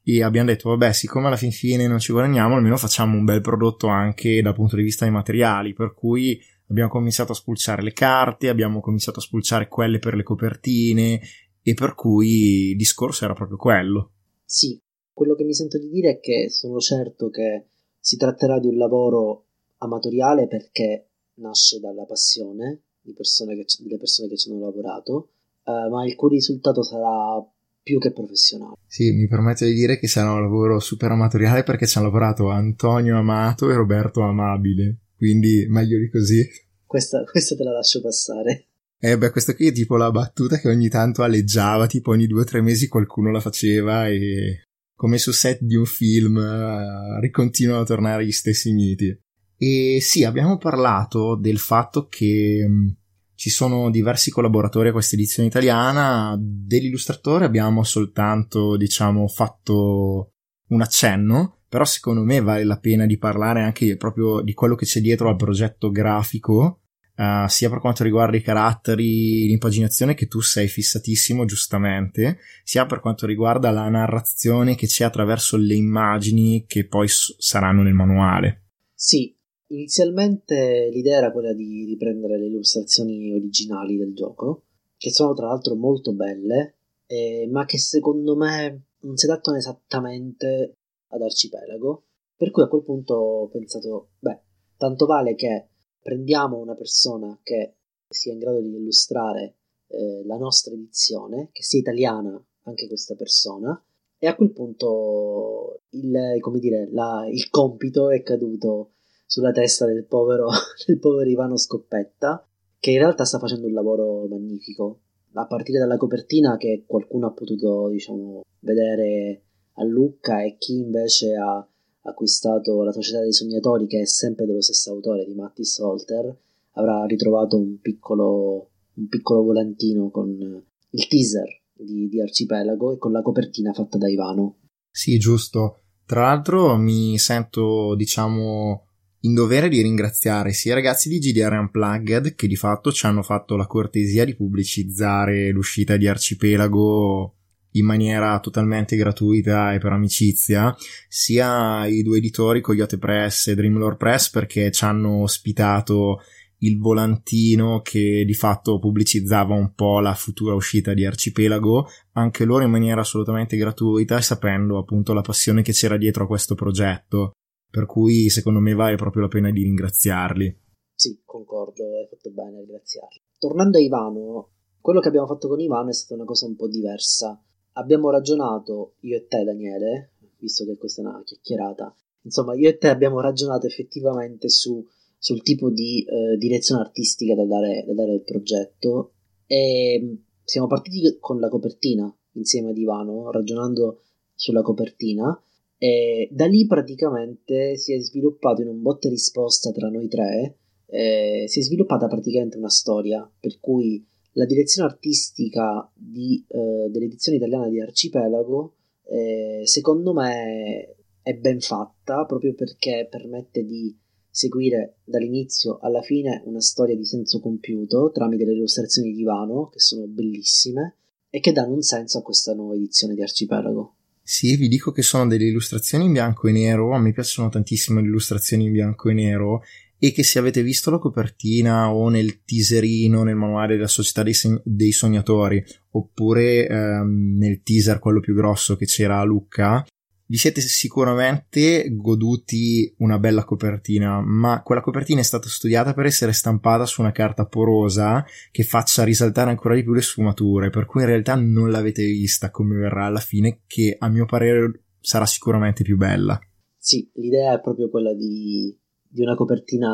e 0.09 0.23
abbiamo 0.23 0.47
detto, 0.47 0.69
vabbè, 0.69 0.93
siccome 0.93 1.27
alla 1.27 1.35
fin 1.35 1.51
fine 1.51 1.85
non 1.85 1.99
ci 1.99 2.13
guadagniamo, 2.13 2.55
almeno 2.55 2.77
facciamo 2.77 3.17
un 3.17 3.25
bel 3.25 3.41
prodotto 3.41 3.87
anche 3.87 4.41
dal 4.41 4.55
punto 4.55 4.77
di 4.77 4.83
vista 4.83 5.03
dei 5.03 5.13
materiali, 5.13 5.73
per 5.73 5.93
cui 5.93 6.39
abbiamo 6.69 6.89
cominciato 6.89 7.33
a 7.33 7.35
spulciare 7.35 7.81
le 7.81 7.91
carte, 7.91 8.47
abbiamo 8.47 8.79
cominciato 8.79 9.19
a 9.19 9.21
spulciare 9.21 9.67
quelle 9.67 9.99
per 9.99 10.15
le 10.15 10.23
copertine 10.23 11.19
e 11.61 11.73
per 11.73 11.93
cui 11.93 12.69
il 12.69 12.77
discorso 12.77 13.25
era 13.25 13.33
proprio 13.33 13.57
quello. 13.57 14.11
Sì, 14.45 14.79
quello 15.11 15.35
che 15.35 15.43
mi 15.43 15.53
sento 15.53 15.77
di 15.77 15.89
dire 15.89 16.11
è 16.11 16.19
che 16.21 16.49
sono 16.49 16.79
certo 16.79 17.29
che 17.29 17.65
si 17.99 18.15
tratterà 18.15 18.59
di 18.59 18.67
un 18.67 18.77
lavoro 18.77 19.47
amatoriale 19.79 20.47
perché 20.47 21.09
nasce 21.35 21.81
dalla 21.81 22.05
passione 22.05 22.83
persone 23.13 23.55
che, 23.55 23.65
delle 23.79 23.97
persone 23.97 24.29
che 24.29 24.37
ci 24.37 24.49
hanno 24.49 24.65
lavorato, 24.65 25.29
eh, 25.63 25.89
ma 25.89 26.05
il 26.05 26.15
cui 26.15 26.29
risultato 26.29 26.83
sarà 26.83 27.45
più 27.87 27.99
che 27.99 28.11
professionale. 28.11 28.75
Sì, 28.85 29.13
mi 29.13 29.27
permetto 29.27 29.63
di 29.63 29.73
dire 29.73 29.97
che 29.97 30.07
sarà 30.07 30.33
un 30.33 30.41
lavoro 30.41 30.79
super 30.81 31.09
amatoriale 31.09 31.63
perché 31.63 31.87
ci 31.87 31.97
hanno 31.97 32.07
lavorato 32.07 32.49
Antonio 32.49 33.17
Amato 33.17 33.71
e 33.71 33.75
Roberto 33.75 34.21
Amabile, 34.21 34.97
quindi 35.15 35.65
meglio 35.69 35.97
di 35.97 36.09
così. 36.09 36.45
Questa, 36.85 37.23
questa 37.23 37.55
te 37.55 37.63
la 37.63 37.71
lascio 37.71 38.01
passare. 38.01 38.65
Eh 38.99 39.17
beh, 39.17 39.31
questa 39.31 39.55
qui 39.55 39.67
è 39.67 39.71
tipo 39.71 39.95
la 39.95 40.11
battuta 40.11 40.57
che 40.57 40.67
ogni 40.67 40.89
tanto 40.89 41.23
aleggiava, 41.23 41.87
tipo 41.87 42.11
ogni 42.11 42.27
due 42.27 42.41
o 42.41 42.43
tre 42.43 42.61
mesi 42.61 42.89
qualcuno 42.89 43.31
la 43.31 43.39
faceva 43.39 44.09
e 44.09 44.63
come 44.93 45.17
su 45.17 45.31
set 45.31 45.61
di 45.61 45.75
un 45.75 45.85
film 45.85 46.35
uh, 46.35 47.19
ricontinuano 47.21 47.83
a 47.83 47.85
tornare 47.85 48.25
gli 48.25 48.31
stessi 48.31 48.73
miti. 48.73 49.17
E 49.55 49.99
sì, 50.01 50.25
abbiamo 50.25 50.57
parlato 50.57 51.35
del 51.35 51.57
fatto 51.57 52.07
che 52.07 52.65
um, 52.67 52.93
ci 53.37 53.51
sono 53.51 53.91
diversi 53.91 54.31
collaboratori 54.31 54.89
a 54.89 54.91
questa 54.91 55.15
edizione 55.15 55.47
italiana, 55.47 56.35
dell'illustratore 56.39 57.45
abbiamo 57.45 57.83
soltanto, 57.83 58.75
diciamo, 58.75 59.27
fatto 59.27 60.31
un 60.69 60.81
accenno, 60.81 61.59
però 61.69 61.85
secondo 61.85 62.23
me 62.23 62.41
vale 62.41 62.63
la 62.63 62.79
pena 62.79 63.05
di 63.05 63.19
parlare 63.19 63.61
anche 63.61 63.95
proprio 63.95 64.41
di 64.41 64.53
quello 64.53 64.73
che 64.73 64.85
c'è 64.85 65.01
dietro 65.01 65.29
al 65.29 65.35
progetto 65.35 65.91
grafico 65.91 66.81
Uh, 67.17 67.47
sia 67.47 67.67
per 67.67 67.79
quanto 67.79 68.03
riguarda 68.03 68.37
i 68.37 68.43
caratteri, 68.43 69.47
l'impaginazione 69.47 70.13
che 70.13 70.27
tu 70.27 70.39
sei 70.39 70.67
fissatissimo 70.67 71.45
giustamente, 71.45 72.37
sia 72.63 72.85
per 72.85 72.99
quanto 72.99 73.25
riguarda 73.25 73.71
la 73.71 73.89
narrazione 73.89 74.75
che 74.75 74.85
c'è 74.85 75.03
attraverso 75.03 75.57
le 75.57 75.73
immagini 75.73 76.65
che 76.67 76.85
poi 76.85 77.07
s- 77.07 77.35
saranno 77.39 77.81
nel 77.81 77.95
manuale. 77.95 78.67
Sì, 78.93 79.35
inizialmente 79.67 80.89
l'idea 80.91 81.17
era 81.17 81.31
quella 81.31 81.53
di 81.53 81.85
riprendere 81.85 82.37
le 82.37 82.47
illustrazioni 82.47 83.33
originali 83.33 83.97
del 83.97 84.13
gioco, 84.13 84.63
che 84.97 85.11
sono 85.11 85.33
tra 85.33 85.47
l'altro 85.47 85.75
molto 85.75 86.13
belle, 86.13 86.77
eh, 87.05 87.47
ma 87.49 87.65
che 87.65 87.77
secondo 87.77 88.35
me 88.35 88.87
non 88.99 89.15
si 89.15 89.25
adattano 89.25 89.57
esattamente 89.57 90.73
ad 91.09 91.21
Arcipelago, 91.21 92.05
per 92.35 92.51
cui 92.51 92.63
a 92.63 92.67
quel 92.67 92.83
punto 92.83 93.15
ho 93.15 93.47
pensato, 93.47 94.09
beh, 94.19 94.41
tanto 94.77 95.05
vale 95.05 95.35
che 95.35 95.69
prendiamo 96.01 96.57
una 96.57 96.75
persona 96.75 97.39
che 97.41 97.77
sia 98.07 98.31
in 98.31 98.39
grado 98.39 98.61
di 98.61 98.69
illustrare 98.69 99.57
eh, 99.87 100.23
la 100.25 100.37
nostra 100.37 100.73
edizione, 100.73 101.49
che 101.51 101.63
sia 101.63 101.79
italiana 101.79 102.41
anche 102.63 102.87
questa 102.87 103.15
persona, 103.15 103.81
e 104.19 104.27
a 104.27 104.35
quel 104.35 104.51
punto 104.51 105.81
il, 105.89 106.39
dire, 106.59 106.89
la, 106.91 107.27
il 107.29 107.49
compito 107.49 108.09
è 108.09 108.21
caduto 108.23 108.93
sulla 109.27 109.51
testa 109.51 109.85
del 109.85 110.05
povero, 110.05 110.47
del 110.87 110.97
povero 110.97 111.29
Ivano 111.29 111.57
Scoppetta, 111.57 112.47
che 112.79 112.91
in 112.91 112.99
realtà 112.99 113.25
sta 113.25 113.37
facendo 113.37 113.67
un 113.67 113.73
lavoro 113.73 114.25
magnifico. 114.27 115.01
A 115.33 115.45
partire 115.45 115.77
dalla 115.77 115.97
copertina 115.97 116.57
che 116.57 116.85
qualcuno 116.87 117.27
ha 117.27 117.31
potuto, 117.31 117.89
diciamo, 117.89 118.41
vedere 118.61 119.43
a 119.73 119.83
Lucca 119.83 120.41
e 120.41 120.55
chi 120.57 120.77
invece 120.77 121.35
ha 121.35 121.67
acquistato 122.01 122.81
La 122.81 122.91
Società 122.91 123.21
dei 123.21 123.33
Sognatori, 123.33 123.85
che 123.85 124.01
è 124.01 124.05
sempre 124.05 124.45
dello 124.45 124.61
stesso 124.61 124.91
autore 124.91 125.25
di 125.25 125.35
Mattis 125.35 125.77
Holter, 125.77 126.35
avrà 126.71 127.05
ritrovato 127.05 127.57
un 127.57 127.79
piccolo, 127.79 128.69
un 128.93 129.07
piccolo 129.07 129.43
volantino 129.43 130.09
con 130.09 130.63
il 130.89 131.07
teaser 131.07 131.61
di, 131.73 132.07
di 132.07 132.21
Arcipelago 132.21 132.93
e 132.93 132.97
con 132.97 133.11
la 133.11 133.21
copertina 133.21 133.73
fatta 133.73 133.97
da 133.97 134.09
Ivano. 134.09 134.57
Sì, 134.89 135.19
giusto. 135.19 135.81
Tra 136.05 136.21
l'altro 136.21 136.77
mi 136.77 137.17
sento, 137.17 137.93
diciamo, 137.95 138.86
in 139.27 139.33
dovere 139.33 139.67
di 139.67 139.81
ringraziare 139.81 140.53
sia 140.53 140.71
i 140.71 140.75
ragazzi 140.75 141.09
di 141.09 141.19
GDR 141.19 141.51
Unplugged 141.51 142.33
che 142.35 142.47
di 142.47 142.55
fatto 142.55 142.93
ci 142.93 143.05
hanno 143.05 143.21
fatto 143.21 143.57
la 143.57 143.67
cortesia 143.67 144.23
di 144.23 144.35
pubblicizzare 144.35 145.51
l'uscita 145.51 145.97
di 145.97 146.07
Arcipelago 146.07 147.33
in 147.71 147.85
maniera 147.85 148.39
totalmente 148.39 148.95
gratuita 148.95 149.73
e 149.73 149.79
per 149.79 149.91
amicizia, 149.91 150.73
sia 151.09 151.85
i 151.85 152.01
due 152.01 152.17
editori 152.17 152.61
Coyote 152.61 152.97
Press 152.97 153.47
e 153.47 153.55
Dreamlore 153.55 153.97
Press 153.97 154.29
perché 154.29 154.71
ci 154.71 154.85
hanno 154.85 155.21
ospitato 155.21 156.21
il 156.59 156.79
volantino 156.79 157.81
che 157.83 158.23
di 158.25 158.33
fatto 158.33 158.79
pubblicizzava 158.79 159.53
un 159.53 159.73
po' 159.75 159.99
la 159.99 160.15
futura 160.15 160.55
uscita 160.55 160.93
di 160.93 161.05
Arcipelago, 161.05 161.87
anche 162.13 162.45
loro 162.45 162.63
in 162.63 162.71
maniera 162.71 163.01
assolutamente 163.01 163.57
gratuita, 163.57 164.21
sapendo 164.21 164.79
appunto 164.79 165.13
la 165.13 165.21
passione 165.21 165.61
che 165.61 165.73
c'era 165.73 165.97
dietro 165.97 166.23
a 166.23 166.27
questo 166.27 166.55
progetto. 166.55 167.33
Per 167.69 167.85
cui 167.85 168.29
secondo 168.29 168.59
me 168.59 168.73
vale 168.73 168.95
proprio 168.95 169.23
la 169.23 169.27
pena 169.27 169.51
di 169.51 169.63
ringraziarli. 169.63 170.59
Sì, 170.93 171.21
concordo, 171.25 171.83
hai 171.83 172.07
fatto 172.09 172.31
bene 172.31 172.57
a 172.57 172.59
ringraziarli. 172.59 173.21
Tornando 173.37 173.77
a 173.77 173.81
Ivano, 173.81 174.49
quello 174.81 174.99
che 174.99 175.09
abbiamo 175.09 175.27
fatto 175.27 175.47
con 175.47 175.59
Ivano 175.59 175.89
è 175.89 175.93
stata 175.93 176.15
una 176.15 176.25
cosa 176.25 176.45
un 176.45 176.55
po' 176.55 176.67
diversa 176.67 177.39
abbiamo 177.77 178.09
ragionato, 178.09 178.95
io 179.01 179.17
e 179.17 179.27
te 179.27 179.43
Daniele, 179.43 180.11
visto 180.39 180.65
che 180.65 180.77
questa 180.77 181.01
è 181.01 181.05
una 181.05 181.23
chiacchierata, 181.23 181.95
insomma 182.23 182.55
io 182.55 182.69
e 182.69 182.77
te 182.77 182.89
abbiamo 182.89 183.21
ragionato 183.21 183.67
effettivamente 183.67 184.49
su, 184.49 184.85
sul 185.17 185.41
tipo 185.41 185.69
di 185.69 186.03
eh, 186.03 186.37
direzione 186.37 186.81
artistica 186.81 187.35
da 187.35 187.45
dare, 187.45 187.83
da 187.85 187.93
dare 187.93 188.11
al 188.11 188.23
progetto 188.23 189.13
e 189.45 189.99
mm, 190.01 190.13
siamo 190.43 190.67
partiti 190.67 191.17
con 191.19 191.39
la 191.39 191.49
copertina 191.49 192.13
insieme 192.33 192.71
ad 192.71 192.77
Ivano, 192.77 193.31
ragionando 193.31 194.01
sulla 194.33 194.61
copertina 194.61 195.39
e 195.77 196.27
da 196.31 196.45
lì 196.47 196.65
praticamente 196.65 197.77
si 197.77 197.93
è 197.93 197.99
sviluppato 197.99 198.61
in 198.61 198.69
un 198.69 198.81
botte 198.81 199.09
risposta 199.09 199.71
tra 199.71 199.89
noi 199.89 200.07
tre, 200.07 200.57
eh, 200.87 201.45
si 201.47 201.59
è 201.59 201.63
sviluppata 201.63 202.07
praticamente 202.07 202.57
una 202.57 202.69
storia 202.69 203.29
per 203.39 203.59
cui 203.59 204.03
la 204.33 204.45
direzione 204.45 204.89
artistica 204.89 205.89
di, 205.93 206.43
eh, 206.47 206.89
dell'edizione 206.89 207.37
italiana 207.37 207.67
di 207.67 207.81
Arcipelago 207.81 208.73
eh, 209.03 209.61
secondo 209.63 210.13
me 210.13 210.95
è 211.21 211.33
ben 211.33 211.59
fatta 211.59 212.25
proprio 212.25 212.53
perché 212.53 213.07
permette 213.09 213.63
di 213.63 213.95
seguire 214.29 214.97
dall'inizio 215.03 215.79
alla 215.81 216.01
fine 216.01 216.43
una 216.45 216.61
storia 216.61 216.95
di 216.95 217.05
senso 217.05 217.39
compiuto 217.39 218.11
tramite 218.13 218.45
le 218.45 218.53
illustrazioni 218.53 219.11
di 219.11 219.21
Ivano 219.21 219.69
che 219.69 219.79
sono 219.79 220.05
bellissime 220.05 220.97
e 221.29 221.39
che 221.39 221.51
danno 221.51 221.73
un 221.73 221.81
senso 221.81 222.19
a 222.19 222.21
questa 222.21 222.53
nuova 222.53 222.75
edizione 222.75 223.13
di 223.13 223.21
Arcipelago. 223.21 223.96
Sì, 224.29 224.57
vi 224.57 224.67
dico 224.67 224.91
che 224.91 225.03
sono 225.03 225.25
delle 225.25 225.45
illustrazioni 225.45 226.03
in 226.03 226.11
bianco 226.11 226.49
e 226.49 226.51
nero, 226.51 226.93
a 226.93 226.99
me 226.99 227.13
piacciono 227.13 227.47
tantissimo 227.47 228.01
le 228.01 228.07
illustrazioni 228.07 228.65
in 228.65 228.73
bianco 228.73 229.07
e 229.07 229.13
nero 229.13 229.61
e 229.97 230.11
che 230.11 230.21
se 230.21 230.37
avete 230.37 230.63
visto 230.63 230.91
la 230.91 230.97
copertina 230.97 231.93
o 231.93 232.09
nel 232.09 232.43
teaserino, 232.43 233.23
nel 233.23 233.37
manuale 233.37 233.75
della 233.75 233.87
società 233.87 234.23
dei, 234.23 234.33
seg- 234.33 234.61
dei 234.65 234.91
sognatori 234.91 235.63
oppure 235.91 236.67
ehm, 236.67 237.37
nel 237.37 237.61
teaser 237.63 237.99
quello 237.99 238.19
più 238.19 238.35
grosso 238.35 238.75
che 238.75 238.83
c'era 238.85 239.21
a 239.21 239.23
Lucca, 239.23 239.85
vi 240.27 240.37
siete 240.37 240.61
sicuramente 240.61 241.87
goduti 241.91 242.93
una 242.97 243.17
bella 243.17 243.45
copertina, 243.45 244.21
ma 244.21 244.61
quella 244.61 244.81
copertina 244.81 245.21
è 245.21 245.23
stata 245.23 245.47
studiata 245.47 245.93
per 245.93 246.05
essere 246.05 246.33
stampata 246.33 246.85
su 246.85 247.01
una 247.01 247.11
carta 247.11 247.45
porosa 247.45 248.25
che 248.51 248.63
faccia 248.63 249.03
risaltare 249.03 249.49
ancora 249.49 249.75
di 249.75 249.83
più 249.83 249.93
le 249.93 250.01
sfumature, 250.01 250.69
per 250.69 250.85
cui 250.85 251.01
in 251.01 251.07
realtà 251.07 251.35
non 251.35 251.71
l'avete 251.71 252.03
vista 252.03 252.51
come 252.51 252.75
verrà 252.75 253.05
alla 253.05 253.19
fine, 253.19 253.61
che 253.65 253.95
a 253.97 254.09
mio 254.09 254.25
parere 254.25 254.83
sarà 254.99 255.25
sicuramente 255.25 255.83
più 255.83 255.95
bella. 255.95 256.37
Sì, 256.77 257.09
l'idea 257.15 257.53
è 257.53 257.61
proprio 257.61 257.89
quella 257.89 258.13
di, 258.13 258.77
di 259.07 259.21
una 259.21 259.35
copertina 259.35 259.89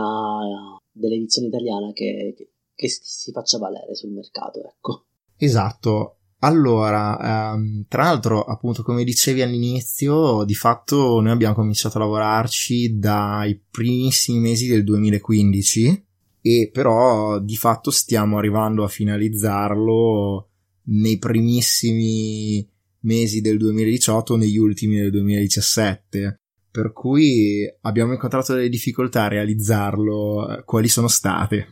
dell'edizione 0.91 1.47
italiana 1.47 1.91
che, 1.93 2.33
che, 2.35 2.49
che 2.73 2.87
si 2.89 3.31
faccia 3.31 3.59
valere 3.59 3.93
sul 3.93 4.11
mercato, 4.11 4.59
ecco. 4.63 5.05
Esatto, 5.37 6.17
allora, 6.45 7.53
ehm, 7.53 7.85
tra 7.88 8.03
l'altro, 8.03 8.43
appunto, 8.43 8.83
come 8.83 9.05
dicevi 9.05 9.41
all'inizio, 9.41 10.43
di 10.43 10.55
fatto 10.55 11.21
noi 11.21 11.31
abbiamo 11.31 11.55
cominciato 11.55 11.97
a 11.97 12.01
lavorarci 12.01 12.97
dai 13.00 13.59
primissimi 13.71 14.39
mesi 14.39 14.67
del 14.67 14.83
2015 14.83 16.05
e 16.41 16.69
però 16.71 17.39
di 17.39 17.55
fatto 17.55 17.91
stiamo 17.91 18.38
arrivando 18.38 18.83
a 18.83 18.89
finalizzarlo 18.89 20.50
nei 20.88 21.17
primissimi 21.17 22.67
mesi 23.01 23.39
del 23.39 23.57
2018 23.57 24.33
o 24.33 24.35
negli 24.35 24.57
ultimi 24.57 24.97
del 24.97 25.12
2017 25.12 26.39
per 26.69 26.91
cui 26.91 27.71
abbiamo 27.81 28.13
incontrato 28.13 28.53
delle 28.53 28.67
difficoltà 28.67 29.23
a 29.23 29.27
realizzarlo. 29.29 30.63
Quali 30.65 30.89
sono 30.89 31.07
state? 31.07 31.67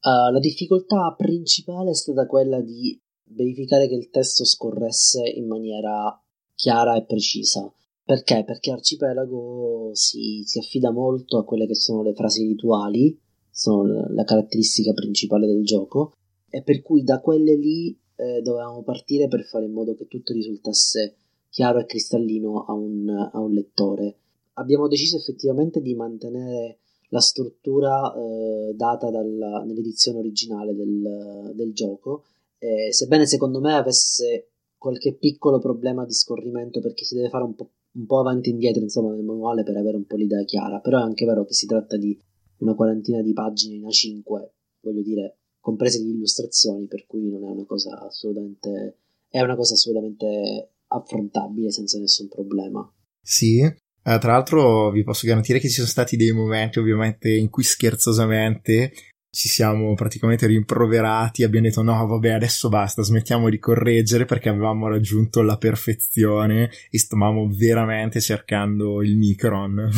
Uh, 0.00 0.32
la 0.32 0.38
difficoltà 0.38 1.14
principale 1.18 1.90
è 1.90 1.94
stata 1.94 2.26
quella 2.26 2.60
di 2.60 2.98
verificare 3.28 3.88
che 3.88 3.94
il 3.94 4.10
testo 4.10 4.44
scorresse 4.44 5.28
in 5.28 5.46
maniera 5.46 6.20
chiara 6.54 6.96
e 6.96 7.04
precisa. 7.04 7.70
Perché? 8.04 8.44
Perché 8.44 8.70
Arcipelago 8.70 9.90
si, 9.92 10.42
si 10.44 10.58
affida 10.58 10.92
molto 10.92 11.38
a 11.38 11.44
quelle 11.44 11.66
che 11.66 11.74
sono 11.74 12.02
le 12.02 12.14
frasi 12.14 12.46
rituali, 12.46 13.18
sono 13.50 14.06
la 14.10 14.24
caratteristica 14.24 14.92
principale 14.92 15.46
del 15.46 15.64
gioco, 15.64 16.12
e 16.48 16.62
per 16.62 16.82
cui 16.82 17.02
da 17.02 17.20
quelle 17.20 17.56
lì 17.56 17.98
eh, 18.16 18.40
dovevamo 18.42 18.82
partire 18.82 19.28
per 19.28 19.44
fare 19.44 19.64
in 19.64 19.72
modo 19.72 19.94
che 19.94 20.06
tutto 20.06 20.32
risultasse 20.32 21.16
chiaro 21.50 21.80
e 21.80 21.86
cristallino 21.86 22.64
a 22.64 22.72
un, 22.72 23.08
a 23.08 23.38
un 23.40 23.52
lettore. 23.52 24.18
Abbiamo 24.54 24.88
deciso 24.88 25.16
effettivamente 25.16 25.80
di 25.80 25.94
mantenere 25.94 26.78
la 27.08 27.20
struttura 27.20 28.14
eh, 28.14 28.74
data 28.74 29.10
dalla, 29.10 29.64
nell'edizione 29.64 30.18
originale 30.18 30.74
del, 30.74 31.52
del 31.54 31.72
gioco, 31.72 32.24
eh, 32.66 32.92
sebbene 32.92 33.26
secondo 33.26 33.60
me 33.60 33.74
avesse 33.74 34.50
qualche 34.76 35.14
piccolo 35.14 35.58
problema 35.58 36.04
di 36.04 36.12
scorrimento 36.12 36.80
perché 36.80 37.04
si 37.04 37.14
deve 37.14 37.28
fare 37.28 37.44
un 37.44 37.54
po', 37.54 37.70
un 37.92 38.06
po', 38.06 38.18
avanti 38.18 38.50
e 38.50 38.52
indietro 38.52 38.82
insomma 38.82 39.12
nel 39.12 39.24
manuale 39.24 39.62
per 39.62 39.76
avere 39.76 39.96
un 39.96 40.04
po' 40.04 40.16
l'idea 40.16 40.44
chiara. 40.44 40.80
Però 40.80 40.98
è 40.98 41.02
anche 41.02 41.24
vero 41.24 41.44
che 41.44 41.54
si 41.54 41.66
tratta 41.66 41.96
di 41.96 42.18
una 42.58 42.74
quarantina 42.74 43.22
di 43.22 43.32
pagine 43.32 43.76
in 43.76 43.86
A5 43.86 44.48
voglio 44.80 45.02
dire 45.02 45.38
comprese 45.60 46.02
le 46.02 46.10
illustrazioni 46.10 46.86
per 46.86 47.06
cui 47.06 47.28
non 47.28 47.44
è 47.44 47.50
una 47.50 47.66
cosa 47.66 47.98
assolutamente 48.00 48.98
è 49.28 49.40
una 49.40 49.56
cosa 49.56 49.74
assolutamente 49.74 50.70
affrontabile 50.88 51.70
senza 51.70 51.98
nessun 51.98 52.28
problema. 52.28 52.88
Sì. 53.20 53.60
Eh, 53.60 54.18
tra 54.18 54.32
l'altro 54.32 54.90
vi 54.90 55.02
posso 55.02 55.26
garantire 55.26 55.58
che 55.58 55.68
ci 55.68 55.74
sono 55.74 55.88
stati 55.88 56.16
dei 56.16 56.30
momenti 56.30 56.78
ovviamente 56.78 57.28
in 57.28 57.50
cui 57.50 57.64
scherzosamente 57.64 58.92
ci 59.36 59.48
siamo 59.48 59.92
praticamente 59.92 60.46
rimproverati, 60.46 61.44
abbiamo 61.44 61.66
detto 61.66 61.82
no 61.82 62.06
vabbè 62.06 62.30
adesso 62.30 62.70
basta, 62.70 63.02
smettiamo 63.02 63.50
di 63.50 63.58
correggere 63.58 64.24
perché 64.24 64.48
avevamo 64.48 64.88
raggiunto 64.88 65.42
la 65.42 65.58
perfezione 65.58 66.70
e 66.90 66.98
stavamo 66.98 67.46
veramente 67.52 68.18
cercando 68.18 69.02
il 69.02 69.14
micron. 69.18 69.90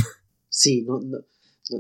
Sì, 0.49 0.83
no, 0.83 0.99
no, 0.99 1.25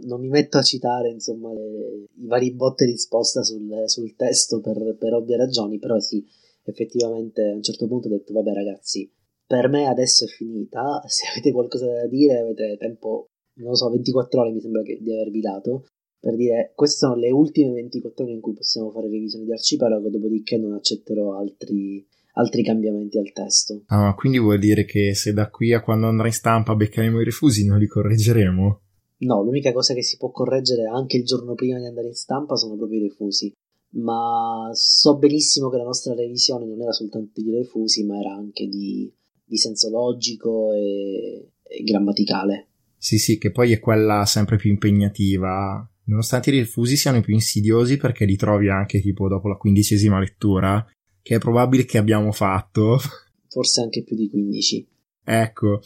non 0.07 0.21
mi 0.21 0.29
metto 0.29 0.59
a 0.59 0.63
citare 0.63 1.11
insomma 1.11 1.53
le, 1.53 2.07
i 2.15 2.27
vari 2.29 2.55
botte 2.55 2.85
di 2.85 2.93
risposta 2.93 3.43
sul, 3.43 3.69
sul 3.87 4.15
testo 4.15 4.61
per, 4.61 4.97
per 4.97 5.15
ovvie 5.15 5.37
ragioni, 5.37 5.81
però 5.81 5.99
sì, 5.99 6.25
effettivamente 6.63 7.43
a 7.43 7.55
un 7.55 7.63
certo 7.63 7.89
punto 7.89 8.07
ho 8.07 8.11
detto 8.11 8.35
vabbè 8.35 8.53
ragazzi, 8.53 9.13
per 9.45 9.69
me 9.69 9.89
adesso 9.89 10.27
è 10.27 10.29
finita, 10.29 11.03
se 11.11 11.27
avete 11.27 11.51
qualcosa 11.51 11.87
da 11.87 12.07
dire 12.07 12.39
avete 12.39 12.77
tempo, 12.79 13.27
non 13.55 13.71
lo 13.71 13.75
so, 13.75 13.91
24 13.91 14.43
ore 14.43 14.53
mi 14.53 14.61
sembra 14.61 14.83
che, 14.83 15.01
di 15.01 15.13
avervi 15.13 15.41
dato, 15.41 15.87
per 16.21 16.35
dire 16.35 16.73
queste 16.75 16.99
sono 16.99 17.15
le 17.15 17.31
ultime 17.31 17.73
24 17.73 18.25
ore 18.25 18.33
in 18.33 18.41
cui 18.41 18.55
possiamo 18.55 18.91
fare 18.91 19.09
revisioni 19.09 19.45
di 19.45 19.53
arcipelago, 19.53 20.11
dopodiché 20.11 20.59
non 20.59 20.73
accetterò 20.73 21.39
altri, 21.39 22.05
altri 22.35 22.63
cambiamenti 22.63 23.19
al 23.19 23.33
testo. 23.33 23.83
Ah, 23.87 24.15
quindi 24.15 24.39
vuol 24.39 24.59
dire 24.59 24.85
che 24.85 25.15
se 25.15 25.33
da 25.33 25.49
qui 25.49 25.73
a 25.73 25.83
quando 25.83 26.07
andrà 26.07 26.27
in 26.27 26.33
stampa 26.33 26.75
beccheremo 26.75 27.21
i 27.21 27.25
refusi 27.25 27.67
non 27.67 27.79
li 27.79 27.87
correggeremo? 27.87 28.81
No, 29.21 29.43
l'unica 29.43 29.73
cosa 29.73 29.95
che 29.95 30.03
si 30.03 30.17
può 30.17 30.31
correggere 30.31 30.85
anche 30.85 31.17
il 31.17 31.25
giorno 31.25 31.55
prima 31.55 31.79
di 31.79 31.87
andare 31.87 32.09
in 32.09 32.15
stampa 32.15 32.57
sono 32.57 32.77
proprio 32.77 33.01
i 33.01 33.09
refusi. 33.09 33.53
Ma 33.91 34.69
so 34.73 35.17
benissimo 35.17 35.71
che 35.71 35.79
la 35.79 35.85
nostra 35.85 36.15
revisione 36.15 36.67
non 36.67 36.81
era 36.81 36.93
soltanto 36.93 37.41
di 37.41 37.51
refusi, 37.51 38.05
ma 38.05 38.19
era 38.19 38.35
anche 38.35 38.67
di, 38.67 39.13
di 39.45 39.57
senso 39.57 39.89
logico 39.89 40.73
e, 40.73 41.53
e 41.63 41.83
grammaticale. 41.83 42.67
Sì, 42.97 43.19
sì, 43.19 43.39
che 43.39 43.51
poi 43.51 43.73
è 43.73 43.81
quella 43.81 44.25
sempre 44.27 44.57
più 44.57 44.71
impegnativa 44.71 45.89
nonostante 46.09 46.51
i 46.51 46.59
refusi 46.59 46.97
siano 46.97 47.21
più 47.21 47.35
insidiosi 47.35 47.97
perché 47.97 48.25
li 48.25 48.37
trovi 48.37 48.69
anche 48.69 49.01
tipo 49.01 49.29
dopo 49.29 49.49
la 49.49 49.57
quindicesima 49.57 50.19
lettura, 50.19 50.85
che 51.23 51.37
è 51.37 51.39
probabile 51.39 51.85
che 51.85 51.99
abbiamo 51.99 52.33
fatto. 52.33 52.99
Forse 53.49 53.81
anche 53.81 54.03
più 54.03 54.17
di 54.17 54.29
15. 54.29 54.89
Ecco. 55.25 55.81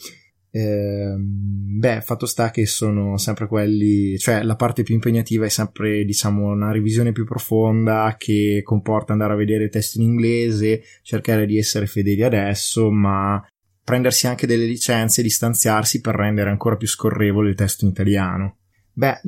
Eh, 0.55 1.15
beh, 1.17 2.01
fatto 2.01 2.27
sta 2.27 2.51
che 2.51 2.67
sono 2.67 3.17
sempre 3.17 3.47
quelli, 3.47 4.17
cioè 4.19 4.43
la 4.43 4.55
parte 4.55 4.83
più 4.83 4.93
impegnativa 4.93 5.45
è 5.45 5.49
sempre, 5.49 6.05
diciamo, 6.05 6.51
una 6.51 6.71
revisione 6.71 7.11
più 7.11 7.25
profonda 7.25 8.15
che 8.17 8.61
comporta 8.63 9.13
andare 9.13 9.33
a 9.33 9.37
vedere 9.37 9.65
il 9.65 9.69
testo 9.71 9.99
in 9.99 10.05
inglese, 10.05 10.83
cercare 11.01 11.47
di 11.47 11.57
essere 11.57 11.87
fedeli 11.87 12.21
adesso, 12.21 12.91
ma 12.91 13.43
prendersi 13.83 14.27
anche 14.27 14.47
delle 14.47 14.65
licenze 14.65 15.21
e 15.21 15.23
distanziarsi 15.23 15.99
per 16.01 16.15
rendere 16.15 16.51
ancora 16.51 16.77
più 16.77 16.87
scorrevole 16.87 17.49
il 17.49 17.55
testo 17.55 17.85
in 17.85 17.91
italiano. 17.91 18.57
Beh, 18.93 19.21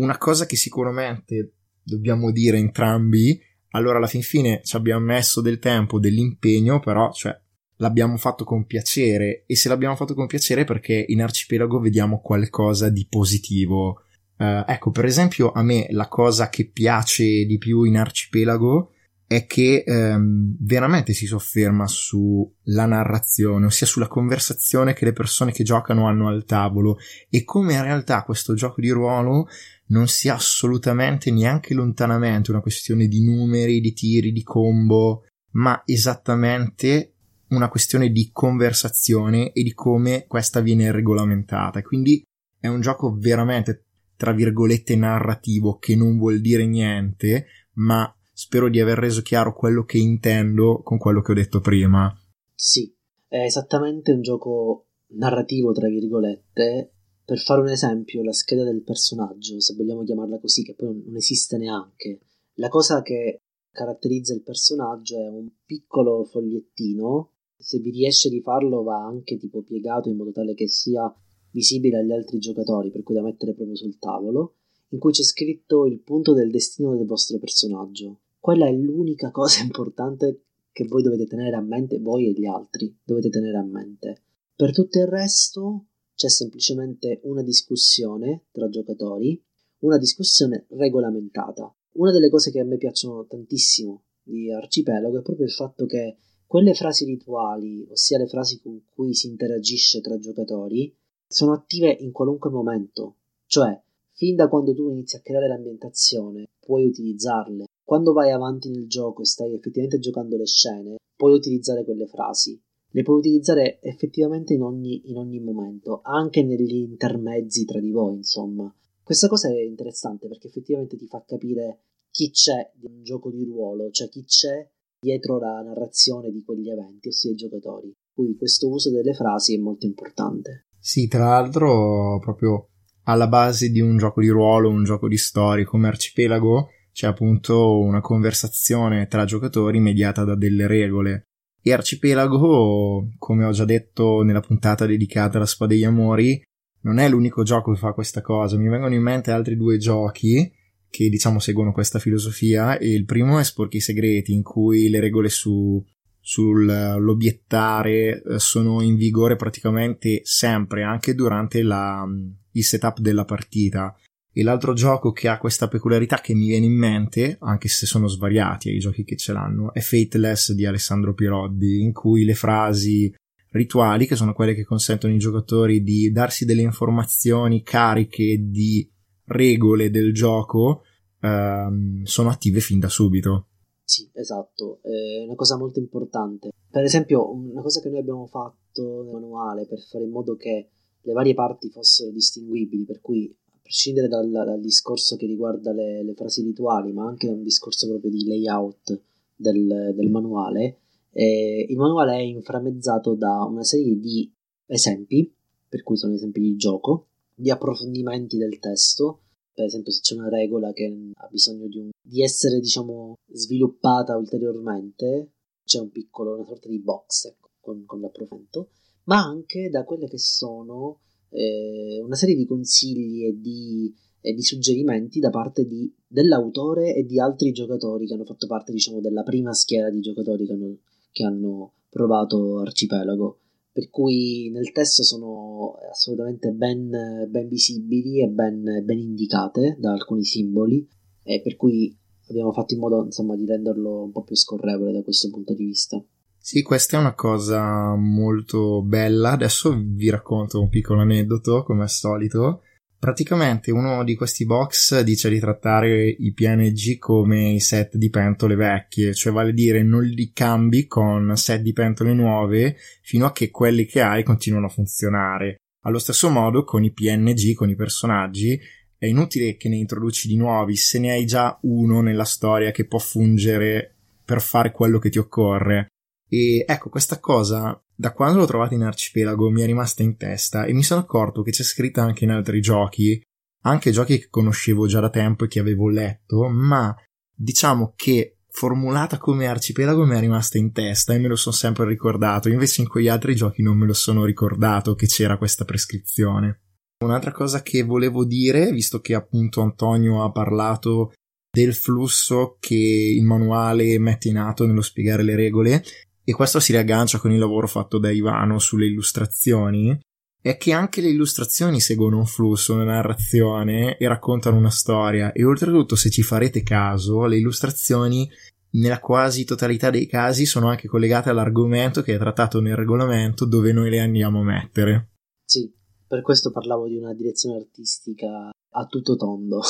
una 0.00 0.18
cosa 0.18 0.46
che 0.46 0.56
sicuramente 0.56 1.52
dobbiamo 1.82 2.30
dire 2.30 2.58
entrambi, 2.58 3.40
allora 3.70 3.98
alla 3.98 4.06
fin 4.06 4.22
fine 4.22 4.60
ci 4.64 4.76
abbiamo 4.76 5.04
messo 5.04 5.40
del 5.40 5.58
tempo, 5.58 6.00
dell'impegno, 6.00 6.80
però 6.80 7.12
cioè, 7.12 7.38
l'abbiamo 7.76 8.16
fatto 8.16 8.44
con 8.44 8.66
piacere 8.66 9.44
e 9.46 9.56
se 9.56 9.68
l'abbiamo 9.68 9.96
fatto 9.96 10.14
con 10.14 10.26
piacere 10.26 10.64
perché 10.64 11.04
in 11.08 11.22
arcipelago 11.22 11.78
vediamo 11.78 12.20
qualcosa 12.20 12.88
di 12.88 13.06
positivo. 13.08 14.02
Uh, 14.36 14.64
ecco, 14.66 14.90
per 14.90 15.04
esempio, 15.04 15.52
a 15.52 15.62
me 15.62 15.86
la 15.90 16.08
cosa 16.08 16.48
che 16.48 16.68
piace 16.70 17.44
di 17.44 17.58
più 17.58 17.84
in 17.84 17.98
arcipelago 17.98 18.92
è 19.30 19.46
che 19.46 19.84
um, 19.86 20.56
veramente 20.58 21.12
si 21.12 21.24
sofferma 21.24 21.86
sulla 21.86 22.84
narrazione, 22.84 23.66
ossia 23.66 23.86
sulla 23.86 24.08
conversazione 24.08 24.92
che 24.92 25.04
le 25.04 25.12
persone 25.12 25.52
che 25.52 25.62
giocano 25.62 26.08
hanno 26.08 26.26
al 26.26 26.44
tavolo 26.44 26.98
e 27.28 27.44
come 27.44 27.74
in 27.74 27.82
realtà 27.82 28.24
questo 28.24 28.54
gioco 28.54 28.80
di 28.80 28.90
ruolo 28.90 29.46
non 29.90 30.08
sia 30.08 30.34
assolutamente 30.34 31.30
neanche 31.30 31.74
lontanamente 31.74 32.50
una 32.50 32.60
questione 32.60 33.06
di 33.06 33.22
numeri, 33.24 33.78
di 33.80 33.92
tiri, 33.92 34.32
di 34.32 34.42
combo, 34.42 35.22
ma 35.52 35.80
esattamente 35.84 37.12
una 37.50 37.68
questione 37.68 38.10
di 38.10 38.30
conversazione 38.32 39.52
e 39.52 39.62
di 39.62 39.74
come 39.74 40.24
questa 40.26 40.58
viene 40.58 40.90
regolamentata. 40.90 41.82
Quindi 41.82 42.20
è 42.58 42.66
un 42.66 42.80
gioco 42.80 43.14
veramente, 43.16 43.84
tra 44.16 44.32
virgolette, 44.32 44.96
narrativo 44.96 45.78
che 45.78 45.94
non 45.94 46.18
vuol 46.18 46.40
dire 46.40 46.66
niente, 46.66 47.46
ma 47.74 48.12
spero 48.40 48.70
di 48.70 48.80
aver 48.80 48.96
reso 48.96 49.20
chiaro 49.20 49.54
quello 49.54 49.84
che 49.84 49.98
intendo 49.98 50.80
con 50.82 50.96
quello 50.96 51.20
che 51.20 51.32
ho 51.32 51.34
detto 51.34 51.60
prima. 51.60 52.10
Sì, 52.54 52.90
è 53.28 53.44
esattamente 53.44 54.12
un 54.12 54.22
gioco 54.22 54.86
narrativo, 55.08 55.72
tra 55.72 55.88
virgolette, 55.88 56.90
per 57.22 57.38
fare 57.38 57.60
un 57.60 57.68
esempio, 57.68 58.22
la 58.22 58.32
scheda 58.32 58.64
del 58.64 58.82
personaggio, 58.82 59.60
se 59.60 59.74
vogliamo 59.74 60.04
chiamarla 60.04 60.38
così, 60.38 60.62
che 60.62 60.74
poi 60.74 61.02
non 61.04 61.16
esiste 61.16 61.58
neanche, 61.58 62.20
la 62.54 62.70
cosa 62.70 63.02
che 63.02 63.42
caratterizza 63.70 64.32
il 64.32 64.42
personaggio 64.42 65.18
è 65.18 65.28
un 65.28 65.50
piccolo 65.66 66.24
fogliettino, 66.24 67.32
se 67.58 67.78
vi 67.78 67.90
riesce 67.90 68.30
di 68.30 68.40
farlo 68.40 68.82
va 68.82 69.04
anche 69.04 69.36
tipo 69.36 69.60
piegato 69.60 70.08
in 70.08 70.16
modo 70.16 70.32
tale 70.32 70.54
che 70.54 70.66
sia 70.66 71.14
visibile 71.50 71.98
agli 71.98 72.12
altri 72.12 72.38
giocatori, 72.38 72.90
per 72.90 73.02
cui 73.02 73.16
da 73.16 73.22
mettere 73.22 73.52
proprio 73.52 73.76
sul 73.76 73.98
tavolo, 73.98 74.54
in 74.92 74.98
cui 74.98 75.12
c'è 75.12 75.24
scritto 75.24 75.84
il 75.84 76.00
punto 76.00 76.32
del 76.32 76.50
destino 76.50 76.96
del 76.96 77.06
vostro 77.06 77.38
personaggio. 77.38 78.20
Quella 78.40 78.66
è 78.66 78.72
l'unica 78.72 79.30
cosa 79.32 79.62
importante 79.62 80.44
che 80.72 80.86
voi 80.86 81.02
dovete 81.02 81.26
tenere 81.26 81.56
a 81.56 81.60
mente, 81.60 81.98
voi 81.98 82.28
e 82.28 82.32
gli 82.32 82.46
altri 82.46 82.96
dovete 83.04 83.28
tenere 83.28 83.58
a 83.58 83.64
mente 83.64 84.22
Per 84.56 84.72
tutto 84.72 84.98
il 84.98 85.06
resto 85.06 85.86
c'è 86.14 86.28
semplicemente 86.28 87.20
una 87.24 87.42
discussione 87.42 88.46
tra 88.50 88.68
giocatori, 88.68 89.42
una 89.80 89.98
discussione 89.98 90.64
regolamentata. 90.70 91.74
Una 91.92 92.12
delle 92.12 92.30
cose 92.30 92.50
che 92.50 92.60
a 92.60 92.64
me 92.64 92.76
piacciono 92.76 93.26
tantissimo 93.26 94.04
di 94.22 94.50
Arcipelago 94.50 95.18
è 95.18 95.22
proprio 95.22 95.46
il 95.46 95.52
fatto 95.52 95.86
che 95.86 96.16
quelle 96.46 96.74
frasi 96.74 97.04
rituali, 97.04 97.86
ossia 97.90 98.18
le 98.18 98.26
frasi 98.26 98.60
con 98.60 98.82
cui 98.92 99.14
si 99.14 99.28
interagisce 99.28 100.00
tra 100.00 100.18
giocatori, 100.18 100.94
sono 101.26 101.52
attive 101.52 101.90
in 101.90 102.10
qualunque 102.12 102.50
momento, 102.50 103.16
cioè 103.46 103.80
fin 104.12 104.34
da 104.34 104.48
quando 104.48 104.74
tu 104.74 104.90
inizi 104.90 105.16
a 105.16 105.20
creare 105.20 105.46
l'ambientazione 105.46 106.48
puoi 106.58 106.86
utilizzarle. 106.86 107.66
Quando 107.90 108.12
vai 108.12 108.30
avanti 108.30 108.70
nel 108.70 108.86
gioco 108.86 109.22
e 109.22 109.24
stai 109.24 109.52
effettivamente 109.52 109.98
giocando 109.98 110.36
le 110.36 110.46
scene, 110.46 110.98
puoi 111.16 111.34
utilizzare 111.34 111.84
quelle 111.84 112.06
frasi. 112.06 112.56
Le 112.88 113.02
puoi 113.02 113.18
utilizzare 113.18 113.80
effettivamente 113.82 114.54
in 114.54 114.62
ogni, 114.62 115.10
in 115.10 115.16
ogni 115.16 115.40
momento, 115.40 115.98
anche 116.04 116.44
negli 116.44 116.76
intermezzi 116.76 117.64
tra 117.64 117.80
di 117.80 117.90
voi, 117.90 118.14
insomma. 118.14 118.72
Questa 119.02 119.26
cosa 119.26 119.48
è 119.48 119.60
interessante 119.60 120.28
perché 120.28 120.46
effettivamente 120.46 120.96
ti 120.96 121.08
fa 121.08 121.24
capire 121.26 121.80
chi 122.12 122.30
c'è 122.30 122.70
in 122.80 122.92
un 122.92 123.02
gioco 123.02 123.28
di 123.28 123.42
ruolo, 123.42 123.90
cioè 123.90 124.08
chi 124.08 124.22
c'è 124.22 124.70
dietro 125.00 125.40
la 125.40 125.60
narrazione 125.60 126.30
di 126.30 126.44
quegli 126.44 126.70
eventi, 126.70 127.08
ossia 127.08 127.32
i 127.32 127.34
giocatori. 127.34 127.92
Quindi 128.14 128.36
questo 128.36 128.68
uso 128.68 128.92
delle 128.92 129.14
frasi 129.14 129.56
è 129.56 129.58
molto 129.58 129.86
importante. 129.86 130.68
Sì, 130.78 131.08
tra 131.08 131.24
l'altro, 131.24 132.20
proprio 132.20 132.68
alla 133.06 133.26
base 133.26 133.68
di 133.70 133.80
un 133.80 133.96
gioco 133.96 134.20
di 134.20 134.28
ruolo, 134.28 134.68
un 134.68 134.84
gioco 134.84 135.08
di 135.08 135.18
storia 135.18 135.64
come 135.64 135.88
Arcipelago, 135.88 136.68
c'è 137.00 137.06
appunto 137.06 137.78
una 137.78 138.02
conversazione 138.02 139.06
tra 139.06 139.24
giocatori 139.24 139.80
mediata 139.80 140.22
da 140.22 140.34
delle 140.34 140.66
regole. 140.66 141.28
E 141.62 141.72
Arcipelago, 141.72 143.08
come 143.16 143.46
ho 143.46 143.52
già 143.52 143.64
detto 143.64 144.22
nella 144.22 144.40
puntata 144.40 144.84
dedicata 144.84 145.38
alla 145.38 145.46
Spada 145.46 145.72
degli 145.72 145.84
Amori, 145.84 146.42
non 146.82 146.98
è 146.98 147.08
l'unico 147.08 147.42
gioco 147.42 147.72
che 147.72 147.78
fa 147.78 147.94
questa 147.94 148.20
cosa. 148.20 148.58
Mi 148.58 148.68
vengono 148.68 148.94
in 148.94 149.00
mente 149.00 149.30
altri 149.30 149.56
due 149.56 149.78
giochi 149.78 150.52
che 150.90 151.08
diciamo 151.08 151.38
seguono 151.38 151.72
questa 151.72 151.98
filosofia 151.98 152.76
e 152.76 152.92
il 152.92 153.06
primo 153.06 153.38
è 153.38 153.44
Sporchi 153.44 153.80
Segreti 153.80 154.34
in 154.34 154.42
cui 154.42 154.90
le 154.90 155.00
regole 155.00 155.30
su, 155.30 155.82
sull'obiettare 156.20 158.22
eh, 158.22 158.38
sono 158.38 158.82
in 158.82 158.96
vigore 158.96 159.36
praticamente 159.36 160.20
sempre 160.24 160.82
anche 160.82 161.14
durante 161.14 161.62
la, 161.62 162.06
il 162.52 162.64
setup 162.64 162.98
della 162.98 163.24
partita 163.24 163.96
e 164.32 164.42
l'altro 164.42 164.74
gioco 164.74 165.12
che 165.12 165.28
ha 165.28 165.38
questa 165.38 165.68
peculiarità 165.68 166.20
che 166.20 166.34
mi 166.34 166.46
viene 166.46 166.66
in 166.66 166.76
mente, 166.76 167.36
anche 167.40 167.68
se 167.68 167.86
sono 167.86 168.06
svariati 168.06 168.70
i 168.70 168.78
giochi 168.78 169.04
che 169.04 169.16
ce 169.16 169.32
l'hanno, 169.32 169.72
è 169.72 169.80
Fateless 169.80 170.52
di 170.52 170.66
Alessandro 170.66 171.14
Piroddi, 171.14 171.82
in 171.82 171.92
cui 171.92 172.24
le 172.24 172.34
frasi 172.34 173.12
rituali, 173.50 174.06
che 174.06 174.16
sono 174.16 174.32
quelle 174.32 174.54
che 174.54 174.64
consentono 174.64 175.12
ai 175.12 175.18
giocatori 175.18 175.82
di 175.82 176.10
darsi 176.12 176.44
delle 176.44 176.62
informazioni 176.62 177.62
cariche 177.62 178.38
di 178.40 178.88
regole 179.24 179.90
del 179.90 180.12
gioco 180.12 180.82
ehm, 181.20 182.04
sono 182.04 182.28
attive 182.30 182.60
fin 182.60 182.78
da 182.78 182.88
subito. 182.88 183.46
Sì, 183.82 184.08
esatto, 184.12 184.80
è 184.82 185.24
una 185.24 185.34
cosa 185.34 185.56
molto 185.56 185.80
importante. 185.80 186.50
Per 186.70 186.84
esempio, 186.84 187.32
una 187.32 187.60
cosa 187.60 187.80
che 187.80 187.88
noi 187.88 187.98
abbiamo 187.98 188.26
fatto 188.26 189.02
nel 189.02 189.12
manuale 189.12 189.66
per 189.66 189.80
fare 189.80 190.04
in 190.04 190.10
modo 190.10 190.36
che 190.36 190.70
le 191.02 191.12
varie 191.12 191.34
parti 191.34 191.70
fossero 191.70 192.12
distinguibili, 192.12 192.84
per 192.84 193.00
cui 193.00 193.36
prescindere 193.70 194.08
dal, 194.08 194.28
dal 194.28 194.60
discorso 194.60 195.14
che 195.14 195.26
riguarda 195.26 195.70
le, 195.72 196.02
le, 196.02 196.14
frasi 196.14 196.42
rituali, 196.42 196.92
ma 196.92 197.06
anche 197.06 197.28
da 197.28 197.34
un 197.34 197.44
discorso 197.44 197.86
proprio 197.86 198.10
di 198.10 198.26
layout 198.26 199.00
del, 199.36 199.92
del 199.94 200.10
manuale, 200.10 200.78
eh, 201.12 201.66
il 201.68 201.76
manuale 201.76 202.16
è 202.16 202.20
inframmezzato 202.20 203.14
da 203.14 203.44
una 203.44 203.62
serie 203.62 203.96
di 203.96 204.28
esempi, 204.66 205.32
per 205.68 205.84
cui 205.84 205.96
sono 205.96 206.14
esempi 206.14 206.40
di 206.40 206.56
gioco, 206.56 207.06
di 207.32 207.48
approfondimenti 207.48 208.36
del 208.36 208.58
testo, 208.58 209.20
per 209.54 209.66
esempio 209.66 209.92
se 209.92 210.00
c'è 210.00 210.14
una 210.16 210.28
regola 210.28 210.72
che 210.72 211.12
ha 211.14 211.28
bisogno 211.30 211.68
di, 211.68 211.78
un, 211.78 211.90
di 212.02 212.22
essere 212.24 212.58
diciamo 212.58 213.18
sviluppata 213.32 214.16
ulteriormente 214.16 215.32
c'è 215.64 215.80
un 215.80 215.90
piccolo 215.90 216.34
una 216.34 216.46
sorta 216.46 216.68
di 216.68 216.78
box 216.78 217.26
ecco, 217.26 217.50
con, 217.60 217.84
con 217.84 218.00
l'approfondimento 218.00 218.70
ma 219.04 219.22
anche 219.22 219.68
da 219.68 219.84
quelle 219.84 220.08
che 220.08 220.18
sono 220.18 221.00
eh, 221.30 222.00
una 222.02 222.14
serie 222.14 222.36
di 222.36 222.46
consigli 222.46 223.24
e 223.24 223.38
di, 223.40 223.92
e 224.20 224.32
di 224.32 224.42
suggerimenti 224.42 225.20
da 225.20 225.30
parte 225.30 225.66
di, 225.66 225.92
dell'autore 226.06 226.94
e 226.94 227.04
di 227.04 227.18
altri 227.18 227.52
giocatori 227.52 228.06
che 228.06 228.14
hanno 228.14 228.24
fatto 228.24 228.46
parte 228.46 228.72
diciamo 228.72 229.00
della 229.00 229.22
prima 229.22 229.52
schiera 229.52 229.90
di 229.90 230.00
giocatori 230.00 230.46
che 230.46 230.52
hanno, 230.52 230.78
che 231.10 231.24
hanno 231.24 231.72
provato 231.88 232.58
Arcipelago 232.58 233.38
per 233.72 233.88
cui 233.88 234.50
nel 234.50 234.72
testo 234.72 235.02
sono 235.02 235.74
assolutamente 235.90 236.50
ben, 236.50 237.26
ben 237.28 237.48
visibili 237.48 238.20
e 238.20 238.28
ben, 238.28 238.82
ben, 238.84 238.98
indicate 238.98 239.76
da 239.78 239.92
alcuni 239.92 240.24
simboli 240.24 240.86
e 241.22 241.40
per 241.40 241.56
cui 241.56 241.96
abbiamo 242.28 242.52
fatto 242.52 242.74
in 242.74 242.80
modo 242.80 243.04
insomma 243.04 243.36
di 243.36 243.46
renderlo 243.46 244.02
un 244.02 244.10
po' 244.10 244.22
più 244.22 244.34
scorrevole 244.34 244.92
da 244.92 245.02
questo 245.02 245.30
punto 245.30 245.54
di 245.54 245.64
vista. 245.64 246.02
Sì, 246.42 246.62
questa 246.62 246.96
è 246.96 247.00
una 247.00 247.12
cosa 247.12 247.94
molto 247.94 248.82
bella. 248.82 249.32
Adesso 249.32 249.78
vi 249.78 250.08
racconto 250.08 250.58
un 250.58 250.70
piccolo 250.70 251.02
aneddoto, 251.02 251.62
come 251.62 251.82
al 251.82 251.90
solito. 251.90 252.62
Praticamente 252.98 253.70
uno 253.70 254.02
di 254.04 254.14
questi 254.14 254.46
box 254.46 255.00
dice 255.00 255.28
di 255.28 255.38
trattare 255.38 256.08
i 256.08 256.32
PNG 256.32 256.98
come 256.98 257.50
i 257.50 257.60
set 257.60 257.96
di 257.96 258.10
pentole 258.10 258.56
vecchie, 258.56 259.14
cioè 259.14 259.32
vale 259.32 259.52
dire 259.52 259.82
non 259.82 260.02
li 260.02 260.32
cambi 260.32 260.86
con 260.86 261.36
set 261.36 261.60
di 261.60 261.72
pentole 261.72 262.14
nuove 262.14 262.76
fino 263.02 263.26
a 263.26 263.32
che 263.32 263.50
quelli 263.50 263.84
che 263.84 264.00
hai 264.00 264.22
continuano 264.22 264.66
a 264.66 264.70
funzionare. 264.70 265.56
Allo 265.84 265.98
stesso 265.98 266.30
modo 266.30 266.64
con 266.64 266.84
i 266.84 266.92
PNG, 266.92 267.54
con 267.54 267.70
i 267.70 267.74
personaggi, 267.74 268.58
è 268.98 269.06
inutile 269.06 269.56
che 269.56 269.68
ne 269.68 269.76
introduci 269.76 270.28
di 270.28 270.36
nuovi 270.36 270.76
se 270.76 270.98
ne 270.98 271.10
hai 271.10 271.24
già 271.24 271.58
uno 271.62 272.02
nella 272.02 272.24
storia 272.24 272.70
che 272.70 272.86
può 272.86 272.98
fungere 272.98 273.94
per 274.24 274.40
fare 274.40 274.72
quello 274.72 274.98
che 274.98 275.08
ti 275.10 275.18
occorre. 275.18 275.88
E 276.32 276.64
ecco, 276.64 276.90
questa 276.90 277.18
cosa 277.18 277.82
da 277.92 278.12
quando 278.12 278.38
l'ho 278.38 278.46
trovata 278.46 278.74
in 278.74 278.82
arcipelago 278.82 279.50
mi 279.50 279.62
è 279.62 279.66
rimasta 279.66 280.04
in 280.04 280.16
testa 280.16 280.64
e 280.64 280.72
mi 280.72 280.84
sono 280.84 281.00
accorto 281.00 281.42
che 281.42 281.50
c'è 281.50 281.64
scritta 281.64 282.02
anche 282.02 282.22
in 282.22 282.30
altri 282.30 282.60
giochi, 282.60 283.20
anche 283.62 283.90
giochi 283.90 284.20
che 284.20 284.28
conoscevo 284.30 284.86
già 284.86 285.00
da 285.00 285.10
tempo 285.10 285.44
e 285.44 285.48
che 285.48 285.58
avevo 285.58 285.88
letto, 285.88 286.48
ma 286.48 286.94
diciamo 287.34 287.94
che 287.96 288.36
formulata 288.48 289.18
come 289.18 289.48
arcipelago 289.48 290.06
mi 290.06 290.16
è 290.16 290.20
rimasta 290.20 290.56
in 290.56 290.70
testa 290.70 291.14
e 291.14 291.18
me 291.18 291.26
lo 291.26 291.34
sono 291.34 291.54
sempre 291.54 291.84
ricordato, 291.84 292.48
invece 292.48 292.82
in 292.82 292.88
quegli 292.88 293.08
altri 293.08 293.34
giochi 293.34 293.62
non 293.62 293.76
me 293.76 293.86
lo 293.86 293.92
sono 293.92 294.24
ricordato 294.24 294.94
che 294.94 295.06
c'era 295.06 295.36
questa 295.36 295.64
prescrizione. 295.64 296.60
Un'altra 297.04 297.32
cosa 297.32 297.60
che 297.62 297.82
volevo 297.82 298.24
dire, 298.24 298.70
visto 298.70 299.00
che 299.00 299.14
appunto 299.14 299.62
Antonio 299.62 300.22
ha 300.22 300.30
parlato 300.30 301.12
del 301.50 301.74
flusso 301.74 302.56
che 302.60 302.76
il 302.76 303.24
manuale 303.24 303.98
mette 303.98 304.28
in 304.28 304.38
atto 304.38 304.64
nello 304.64 304.82
spiegare 304.82 305.24
le 305.24 305.34
regole, 305.34 305.82
e 306.24 306.32
questo 306.32 306.60
si 306.60 306.72
riaggancia 306.72 307.18
con 307.18 307.32
il 307.32 307.38
lavoro 307.38 307.66
fatto 307.66 307.98
da 307.98 308.10
Ivano 308.10 308.58
sulle 308.58 308.86
illustrazioni, 308.86 309.98
è 310.42 310.56
che 310.56 310.72
anche 310.72 311.00
le 311.00 311.08
illustrazioni 311.08 311.80
seguono 311.80 312.18
un 312.18 312.26
flusso, 312.26 312.74
una 312.74 312.84
narrazione 312.84 313.98
e 313.98 314.08
raccontano 314.08 314.56
una 314.56 314.70
storia 314.70 315.32
e 315.32 315.44
oltretutto 315.44 315.96
se 315.96 316.08
ci 316.08 316.22
farete 316.22 316.62
caso 316.62 317.26
le 317.26 317.36
illustrazioni 317.36 318.28
nella 318.72 319.00
quasi 319.00 319.44
totalità 319.44 319.90
dei 319.90 320.06
casi 320.06 320.46
sono 320.46 320.68
anche 320.68 320.88
collegate 320.88 321.28
all'argomento 321.28 322.02
che 322.02 322.14
è 322.14 322.18
trattato 322.18 322.60
nel 322.60 322.76
regolamento 322.76 323.44
dove 323.44 323.72
noi 323.72 323.90
le 323.90 324.00
andiamo 324.00 324.40
a 324.40 324.44
mettere. 324.44 325.08
Sì, 325.44 325.70
per 326.06 326.22
questo 326.22 326.50
parlavo 326.52 326.86
di 326.86 326.96
una 326.96 327.12
direzione 327.12 327.56
artistica 327.56 328.50
a 328.72 328.86
tutto 328.86 329.16
tondo. 329.16 329.60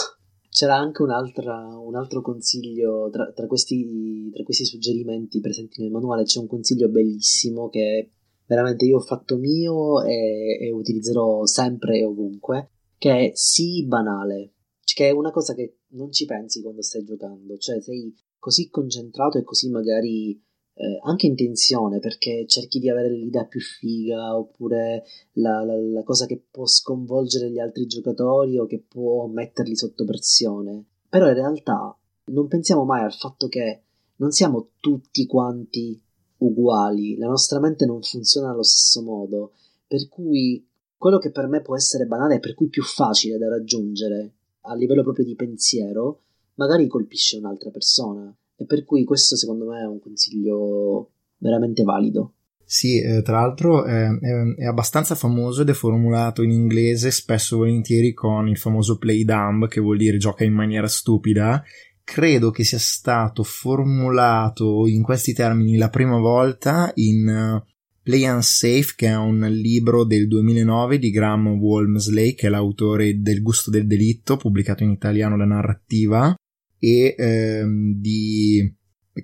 C'era 0.51 0.77
anche 0.77 1.03
un 1.03 1.11
altro 1.11 2.21
consiglio 2.23 3.09
tra, 3.11 3.31
tra, 3.33 3.47
questi, 3.47 4.31
tra, 4.33 4.43
questi, 4.43 4.65
suggerimenti 4.65 5.41
presenti 5.41 5.81
nel 5.81 5.93
manuale. 5.93 6.25
C'è 6.25 6.41
un 6.41 6.49
consiglio 6.49 6.89
bellissimo 6.89 7.69
che 7.69 8.11
veramente 8.47 8.85
io 8.85 8.97
ho 8.97 9.01
fatto 9.01 9.37
mio 9.37 10.03
e, 10.03 10.59
e 10.61 10.73
utilizzerò 10.73 11.47
sempre 11.47 11.99
e 11.99 12.05
ovunque. 12.05 12.71
Che 12.99 13.11
è 13.11 13.31
sii 13.33 13.87
banale, 13.87 14.55
che 14.83 15.09
è 15.09 15.13
una 15.13 15.31
cosa 15.31 15.55
che 15.55 15.79
non 15.91 16.11
ci 16.11 16.27
pensi 16.27 16.61
quando 16.61 16.83
stai 16.83 17.05
giocando. 17.05 17.57
Cioè, 17.57 17.81
sei 17.81 18.13
così 18.37 18.69
concentrato 18.69 19.39
e 19.39 19.45
così 19.45 19.71
magari 19.71 20.39
eh, 20.81 20.99
anche 21.03 21.27
in 21.27 21.37
tensione 21.37 21.99
perché 21.99 22.47
cerchi 22.47 22.79
di 22.79 22.89
avere 22.89 23.11
l'idea 23.11 23.45
più 23.45 23.61
figa 23.61 24.35
oppure 24.35 25.05
la, 25.33 25.63
la, 25.63 25.77
la, 25.77 26.03
cosa 26.03 26.25
che 26.25 26.43
può 26.51 26.67
sconvolgere 26.67 27.51
gli 27.51 27.59
altri 27.59 27.87
giocatori 27.87 28.59
o 28.59 28.65
che 28.65 28.83
può 28.89 29.27
metterli 29.27 29.77
sotto 29.77 30.07
pressione. 30.07 30.87
Però 31.07 31.29
in 31.29 31.35
realtà 31.35 31.95
non 32.27 32.49
pensiamo 32.49 32.85
mai 32.85 33.05
al 33.05 33.13
fatto 33.13 33.49
che 33.49 33.83
non 34.17 34.31
siamo 34.31 34.71
tutti 34.81 35.27
quanti 35.27 36.01
uguali, 36.39 37.19
la 37.19 37.27
nostra 37.27 37.61
mente 37.61 37.85
non 37.85 38.01
funziona 38.01 38.51
allo 38.51 38.63
stesso 38.63 39.03
modo, 39.03 39.53
per 39.87 40.09
cui 40.09 40.67
quello 40.97 41.19
che 41.19 41.31
per 41.31 41.47
me 41.47 41.61
può 41.61 41.77
essere 41.77 42.07
banale 42.07 42.37
e 42.37 42.41
per 42.41 42.55
cui 42.55 42.69
più 42.69 42.83
facile 42.83 43.37
da 43.37 43.51
raggiungere 43.51 44.33
a 44.63 44.75
livello 44.75 45.03
proprio 45.03 45.27
di 45.27 45.35
pensiero, 45.35 46.23
magari 46.55 46.87
colpisce 46.87 47.37
un'altra 47.37 47.71
persona. 47.71 48.35
E 48.61 48.67
per 48.67 48.85
cui 48.85 49.05
questo 49.05 49.37
secondo 49.37 49.65
me 49.65 49.81
è 49.81 49.87
un 49.87 50.01
consiglio 50.01 51.13
veramente 51.39 51.83
valido. 51.83 52.35
Sì, 52.63 53.01
eh, 53.01 53.23
tra 53.23 53.41
l'altro 53.41 53.87
eh, 53.87 54.07
è, 54.07 54.61
è, 54.63 54.65
abbastanza 54.67 55.15
famoso 55.15 55.63
ed 55.63 55.71
è 55.71 55.73
formulato 55.73 56.43
in 56.43 56.51
inglese 56.51 57.11
spesso 57.11 57.55
e 57.55 57.59
volentieri 57.59 58.13
con 58.13 58.49
il 58.49 58.59
famoso 58.59 58.99
play 58.99 59.25
dumb, 59.25 59.67
che 59.67 59.81
vuol 59.81 59.97
dire 59.97 60.19
gioca 60.19 60.45
in 60.45 60.53
maniera 60.53 60.87
stupida. 60.87 61.65
Credo 62.05 62.51
che 62.51 62.63
sia 62.63 62.79
stato 62.79 63.43
formulato 63.45 64.87
in 64.87 65.03
questi 65.03 65.33
termini 65.33 65.79
la 65.79 65.89
prima 65.89 66.19
volta 66.19 66.93
in 66.97 67.63
uh, 67.65 67.69
Play 68.03 68.27
Unsafe, 68.27 68.93
che 68.95 69.07
è 69.07 69.17
un 69.17 69.41
libro 69.51 70.05
del 70.05 70.29
2009 70.29 70.99
di 70.99 71.11
Graham 71.11 71.49
Walmsley, 71.49 72.35
che 72.35 72.49
è 72.49 72.51
l'autore 72.51 73.21
del 73.21 73.41
Gusto 73.41 73.71
del 73.71 73.87
Delitto, 73.87 74.37
pubblicato 74.37 74.83
in 74.83 74.91
italiano 74.91 75.37
da 75.37 75.45
narrativa, 75.45 76.35
e 76.81 77.15
ehm, 77.17 77.95
di 78.01 78.75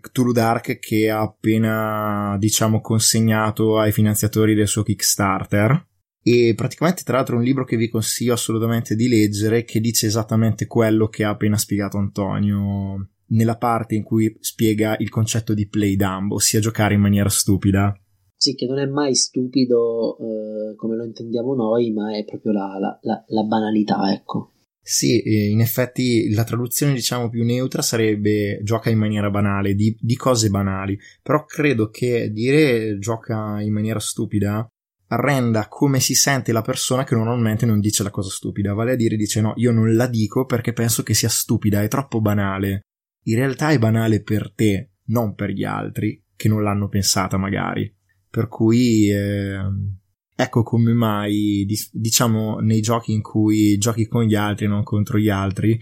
Cthulhu 0.01 0.33
Dark 0.33 0.79
che 0.79 1.11
ha 1.11 1.23
appena, 1.23 2.37
diciamo, 2.39 2.81
consegnato 2.81 3.79
ai 3.79 3.91
finanziatori 3.91 4.55
del 4.55 4.69
suo 4.69 4.83
Kickstarter. 4.83 5.87
E 6.23 6.55
praticamente, 6.57 7.03
tra 7.05 7.17
l'altro, 7.17 7.37
è 7.37 7.39
un 7.39 7.45
libro 7.45 7.65
che 7.65 7.77
vi 7.77 7.89
consiglio 7.89 8.35
assolutamente 8.35 8.95
di 8.95 9.09
leggere, 9.09 9.65
che 9.65 9.81
dice 9.81 10.07
esattamente 10.07 10.67
quello 10.67 11.09
che 11.09 11.25
ha 11.25 11.31
appena 11.31 11.57
spiegato 11.57 11.99
Antonio 11.99 13.11
nella 13.29 13.57
parte 13.57 13.95
in 13.95 14.03
cui 14.03 14.37
spiega 14.41 14.97
il 14.99 15.09
concetto 15.09 15.55
di 15.55 15.69
play 15.69 15.97
dumb, 15.97 16.33
ossia 16.33 16.61
giocare 16.61 16.95
in 16.95 17.01
maniera 17.01 17.29
stupida. 17.29 17.97
Sì, 18.37 18.55
che 18.55 18.67
non 18.67 18.79
è 18.79 18.87
mai 18.87 19.15
stupido 19.15 20.19
eh, 20.19 20.75
come 20.77 20.97
lo 20.97 21.05
intendiamo 21.05 21.55
noi, 21.55 21.93
ma 21.93 22.15
è 22.15 22.25
proprio 22.25 22.53
la, 22.53 22.77
la, 22.79 22.99
la, 23.03 23.25
la 23.29 23.43
banalità, 23.45 24.13
ecco. 24.13 24.51
Sì, 24.89 25.51
in 25.51 25.61
effetti 25.61 26.31
la 26.31 26.45
traduzione 26.45 26.93
diciamo 26.93 27.29
più 27.29 27.45
neutra 27.45 27.83
sarebbe 27.83 28.61
gioca 28.63 28.89
in 28.89 28.99
maniera 28.99 29.31
banale, 29.31 29.75
di, 29.75 29.97
di, 30.01 30.15
cose 30.15 30.49
banali, 30.49 30.97
però 31.21 31.45
credo 31.45 31.91
che 31.91 32.31
dire 32.31 32.97
gioca 33.01 33.61
in 33.61 33.73
maniera 33.73 33.99
stupida 33.99 34.65
renda 35.09 35.67
come 35.67 35.99
si 35.99 36.15
sente 36.15 36.53
la 36.53 36.63
persona 36.63 37.03
che 37.03 37.17
normalmente 37.17 37.67
non 37.67 37.81
dice 37.81 38.05
la 38.05 38.11
cosa 38.11 38.31
stupida, 38.31 38.75
vale 38.75 38.93
a 38.93 38.95
dire 38.95 39.17
dice 39.17 39.41
no, 39.41 39.55
io 39.57 39.73
non 39.73 39.97
la 39.97 40.07
dico 40.07 40.45
perché 40.45 40.73
penso 40.73 41.03
che 41.03 41.15
sia 41.15 41.29
stupida, 41.29 41.83
è 41.83 41.89
troppo 41.89 42.21
banale. 42.21 42.83
In 43.25 43.35
realtà 43.35 43.71
è 43.71 43.81
banale 43.81 44.23
per 44.23 44.53
te, 44.55 44.91
non 45.07 45.35
per 45.35 45.51
gli 45.51 45.65
altri, 45.65 46.23
che 46.37 46.47
non 46.47 46.63
l'hanno 46.63 46.87
pensata 46.87 47.37
magari. 47.37 47.93
Per 48.31 48.47
cui... 48.47 49.11
Eh 49.11 50.05
Ecco 50.39 50.63
come 50.63 50.93
mai, 50.93 51.67
diciamo, 51.93 52.59
nei 52.59 52.81
giochi 52.83 53.13
in 53.13 53.23
cui 53.23 53.79
giochi 53.79 54.07
con 54.07 54.25
gli 54.25 54.35
altri 54.35 54.67
e 54.67 54.69
non 54.69 54.83
contro 54.83 55.19
gli 55.19 55.31
altri, 55.31 55.81